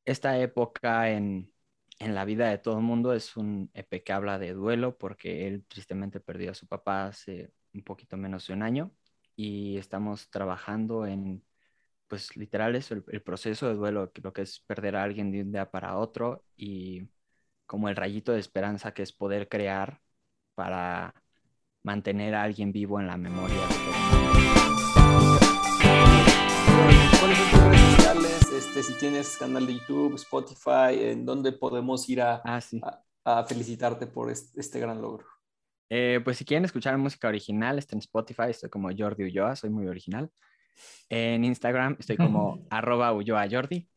esta 0.04 0.38
época 0.38 1.10
en 1.10 1.52
en 2.00 2.14
la 2.14 2.24
vida 2.24 2.48
de 2.50 2.58
todo 2.58 2.78
el 2.78 2.84
mundo. 2.84 3.14
Es 3.14 3.36
un 3.36 3.70
EP 3.74 4.02
que 4.02 4.12
habla 4.12 4.38
de 4.38 4.54
duelo 4.54 4.98
porque 4.98 5.46
él 5.48 5.64
tristemente 5.68 6.20
perdió 6.20 6.52
a 6.52 6.54
su 6.54 6.66
papá 6.66 7.06
hace 7.06 7.52
un 7.74 7.84
poquito 7.84 8.16
menos 8.16 8.46
de 8.48 8.54
un 8.54 8.62
año 8.62 8.92
y 9.36 9.78
estamos 9.78 10.30
trabajando 10.30 11.06
en, 11.06 11.44
pues 12.08 12.36
literal 12.36 12.76
es 12.76 12.90
el, 12.92 13.02
proceso 13.22 13.68
de 13.68 13.74
duelo, 13.74 14.12
lo 14.22 14.32
que 14.32 14.42
es 14.42 14.60
perder 14.60 14.96
a 14.96 15.04
alguien 15.04 15.30
de 15.32 15.42
un 15.42 15.52
día 15.52 15.70
para 15.70 15.98
otro 15.98 16.44
y 16.56 17.08
como 17.66 17.88
el 17.88 17.96
rayito 17.96 18.32
de 18.32 18.40
esperanza 18.40 18.94
que 18.94 19.02
es 19.02 19.12
poder 19.12 19.48
crear 19.48 20.00
para 20.54 21.14
mantener 21.82 22.34
a 22.34 22.42
alguien 22.42 22.72
vivo 22.72 23.00
en 23.00 23.06
la 23.06 23.16
memoria. 23.16 23.56
Este, 28.56 28.82
si 28.82 28.98
tienes 28.98 29.36
canal 29.36 29.66
de 29.66 29.74
YouTube, 29.74 30.14
Spotify, 30.14 30.94
en 30.94 31.24
dónde 31.24 31.52
podemos 31.52 32.08
ir 32.08 32.20
a, 32.20 32.42
ah, 33.24 33.44
felicitarte 33.48 34.06
por 34.06 34.30
este, 34.30 34.78
gran 34.78 35.00
logro. 35.00 35.26
Eh, 35.88 36.20
pues 36.22 36.36
si 36.36 36.44
quieren 36.44 36.64
escuchar 36.64 36.96
música 36.96 37.26
original, 37.26 37.78
está 37.78 37.96
en 37.96 38.00
Spotify, 38.00 38.50
estoy 38.50 38.70
como 38.70 38.90
Jordi 38.96 39.24
Ulloa, 39.24 39.56
soy 39.56 39.70
muy 39.70 39.88
original. 39.88 40.30
En 41.08 41.44
Instagram 41.44 41.96
estoy 41.98 42.16
como 42.16 42.64
arroba 42.70 43.12
Ulloa 43.12 43.48
Jordi. 43.50 43.88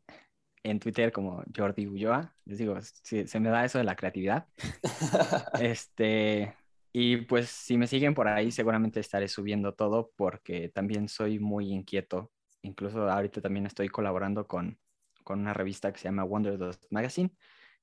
En 0.63 0.79
Twitter 0.79 1.11
como 1.11 1.43
Jordi 1.55 1.85
Ulloa. 1.85 2.33
Les 2.45 2.57
digo, 2.57 2.77
se 2.81 3.39
me 3.39 3.49
da 3.49 3.65
eso 3.65 3.77
de 3.77 3.83
la 3.83 3.95
creatividad. 3.95 4.47
este, 5.59 6.55
y 6.93 7.17
pues 7.17 7.49
si 7.49 7.77
me 7.77 7.87
siguen 7.87 8.13
por 8.13 8.27
ahí, 8.29 8.51
seguramente 8.51 8.99
estaré 9.01 9.27
subiendo 9.27 9.73
todo 9.73 10.11
porque 10.15 10.69
también 10.69 11.09
soy 11.09 11.39
muy 11.39 11.71
inquieto 11.73 12.31
incluso 12.63 13.09
ahorita 13.09 13.41
también 13.41 13.65
estoy 13.67 13.89
colaborando 13.89 14.47
con, 14.47 14.79
con 15.23 15.39
una 15.39 15.53
revista 15.53 15.91
que 15.91 15.99
se 15.99 16.05
llama 16.05 16.23
Wonder 16.23 16.57
Dust 16.57 16.85
Magazine, 16.89 17.31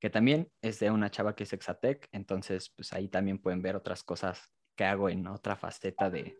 que 0.00 0.10
también 0.10 0.50
es 0.62 0.80
de 0.80 0.90
una 0.90 1.10
chava 1.10 1.34
que 1.34 1.44
es 1.44 1.52
Exatec, 1.52 2.08
entonces 2.10 2.70
pues 2.74 2.92
ahí 2.92 3.08
también 3.08 3.38
pueden 3.38 3.62
ver 3.62 3.76
otras 3.76 4.02
cosas 4.02 4.40
que 4.74 4.84
hago 4.84 5.08
en 5.08 5.26
otra 5.26 5.56
faceta 5.56 6.10
de 6.10 6.38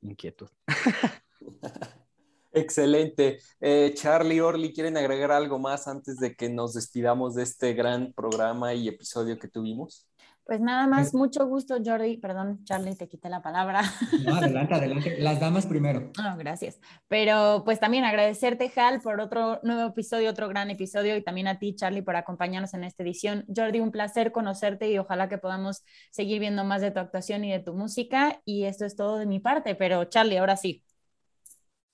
inquietud. 0.00 0.48
Excelente. 2.52 3.38
Eh, 3.60 3.92
Charlie, 3.94 4.40
Orly, 4.40 4.72
¿quieren 4.72 4.96
agregar 4.96 5.30
algo 5.30 5.58
más 5.60 5.86
antes 5.86 6.16
de 6.16 6.34
que 6.34 6.48
nos 6.48 6.74
despidamos 6.74 7.36
de 7.36 7.44
este 7.44 7.74
gran 7.74 8.12
programa 8.12 8.74
y 8.74 8.88
episodio 8.88 9.38
que 9.38 9.46
tuvimos? 9.46 10.08
Pues 10.44 10.60
nada 10.60 10.86
más, 10.86 11.14
mucho 11.14 11.46
gusto, 11.46 11.76
Jordi. 11.84 12.16
Perdón, 12.16 12.64
Charlie, 12.64 12.96
te 12.96 13.08
quité 13.08 13.28
la 13.28 13.40
palabra. 13.40 13.82
No, 14.24 14.34
adelante, 14.34 14.74
adelante. 14.74 15.16
Las 15.20 15.38
damas 15.38 15.66
primero. 15.66 16.10
No, 16.18 16.36
gracias. 16.38 16.80
Pero 17.08 17.62
pues 17.64 17.78
también 17.78 18.04
agradecerte, 18.04 18.72
Hal, 18.74 19.00
por 19.00 19.20
otro 19.20 19.60
nuevo 19.62 19.88
episodio, 19.88 20.30
otro 20.30 20.48
gran 20.48 20.70
episodio, 20.70 21.16
y 21.16 21.22
también 21.22 21.46
a 21.46 21.58
ti, 21.58 21.74
Charlie, 21.74 22.02
por 22.02 22.16
acompañarnos 22.16 22.74
en 22.74 22.84
esta 22.84 23.02
edición. 23.02 23.44
Jordi, 23.54 23.80
un 23.80 23.92
placer 23.92 24.32
conocerte 24.32 24.90
y 24.90 24.98
ojalá 24.98 25.28
que 25.28 25.38
podamos 25.38 25.84
seguir 26.10 26.40
viendo 26.40 26.64
más 26.64 26.82
de 26.82 26.90
tu 26.90 26.98
actuación 26.98 27.44
y 27.44 27.52
de 27.52 27.60
tu 27.60 27.74
música. 27.74 28.40
Y 28.44 28.64
esto 28.64 28.84
es 28.84 28.96
todo 28.96 29.18
de 29.18 29.26
mi 29.26 29.38
parte, 29.38 29.74
pero 29.74 30.04
Charlie, 30.04 30.38
ahora 30.38 30.56
sí. 30.56 30.82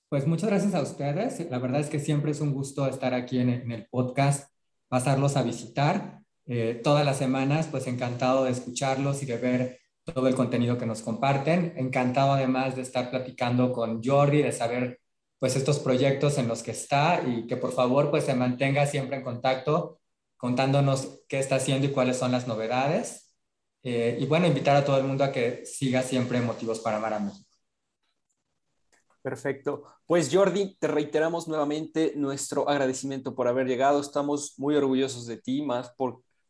Pues 0.09 0.25
muchas 0.25 0.49
gracias 0.49 0.73
a 0.73 0.81
ustedes. 0.81 1.47
La 1.51 1.59
verdad 1.59 1.81
es 1.81 1.89
que 1.89 1.99
siempre 1.99 2.31
es 2.31 2.39
un 2.39 2.53
gusto 2.53 2.87
estar 2.87 3.13
aquí 3.13 3.39
en 3.39 3.71
el 3.71 3.87
podcast, 3.87 4.49
pasarlos 4.87 5.35
a 5.35 5.43
visitar. 5.43 6.21
Eh, 6.47 6.79
todas 6.83 7.05
las 7.05 7.17
semanas, 7.17 7.67
pues 7.69 7.87
encantado 7.87 8.45
de 8.45 8.51
escucharlos 8.51 9.21
y 9.23 9.25
de 9.25 9.37
ver 9.37 9.79
todo 10.03 10.27
el 10.27 10.35
contenido 10.35 10.77
que 10.77 10.85
nos 10.85 11.01
comparten. 11.01 11.73
Encantado 11.77 12.33
además 12.33 12.75
de 12.75 12.81
estar 12.81 13.09
platicando 13.09 13.73
con 13.73 14.01
Jordi, 14.03 14.41
de 14.41 14.51
saber 14.51 14.99
pues 15.39 15.55
estos 15.55 15.79
proyectos 15.79 16.37
en 16.37 16.47
los 16.47 16.63
que 16.63 16.71
está 16.71 17.21
y 17.25 17.45
que 17.47 17.57
por 17.57 17.73
favor 17.73 18.09
pues 18.09 18.23
se 18.23 18.33
mantenga 18.33 18.85
siempre 18.87 19.17
en 19.17 19.23
contacto 19.23 19.99
contándonos 20.37 21.23
qué 21.27 21.39
está 21.39 21.55
haciendo 21.55 21.87
y 21.87 21.91
cuáles 21.91 22.17
son 22.17 22.31
las 22.31 22.47
novedades. 22.47 23.35
Eh, 23.83 24.17
y 24.19 24.25
bueno, 24.25 24.47
invitar 24.47 24.75
a 24.75 24.85
todo 24.85 24.97
el 24.97 25.03
mundo 25.03 25.23
a 25.23 25.31
que 25.31 25.65
siga 25.65 26.01
siempre 26.01 26.41
Motivos 26.41 26.79
para 26.79 26.97
Amar 26.97 27.13
a 27.13 27.19
México. 27.19 27.45
Perfecto. 29.21 29.83
Pues 30.05 30.29
Jordi, 30.31 30.77
te 30.79 30.87
reiteramos 30.87 31.47
nuevamente 31.47 32.13
nuestro 32.15 32.69
agradecimiento 32.69 33.35
por 33.35 33.47
haber 33.47 33.67
llegado. 33.67 33.99
Estamos 33.99 34.53
muy 34.57 34.75
orgullosos 34.75 35.25
de 35.25 35.37
ti, 35.37 35.61
más 35.61 35.91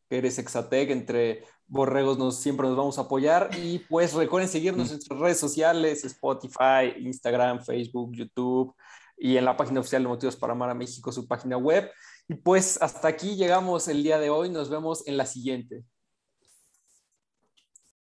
porque 0.07 0.19
eres 0.19 0.39
Exatec, 0.39 0.89
entre 0.89 1.43
borregos 1.67 2.17
nos, 2.17 2.39
siempre 2.39 2.67
nos 2.67 2.77
vamos 2.77 2.97
a 2.97 3.01
apoyar. 3.01 3.49
Y 3.61 3.79
pues 3.79 4.13
recuerden 4.13 4.49
seguirnos 4.49 4.87
en 4.87 4.95
nuestras 4.95 5.19
redes 5.19 5.39
sociales, 5.39 6.03
Spotify, 6.05 6.95
Instagram, 6.99 7.63
Facebook, 7.63 8.11
YouTube 8.13 8.73
y 9.17 9.37
en 9.37 9.45
la 9.45 9.57
página 9.57 9.79
oficial 9.81 10.03
de 10.03 10.07
Motivos 10.07 10.35
para 10.35 10.53
Amar 10.53 10.69
a 10.69 10.75
México, 10.75 11.11
su 11.11 11.27
página 11.27 11.57
web. 11.57 11.91
Y 12.27 12.35
pues 12.35 12.81
hasta 12.81 13.07
aquí 13.07 13.35
llegamos 13.35 13.87
el 13.87 14.03
día 14.03 14.19
de 14.19 14.29
hoy. 14.29 14.49
Nos 14.49 14.69
vemos 14.69 15.05
en 15.07 15.17
la 15.17 15.25
siguiente. 15.25 15.83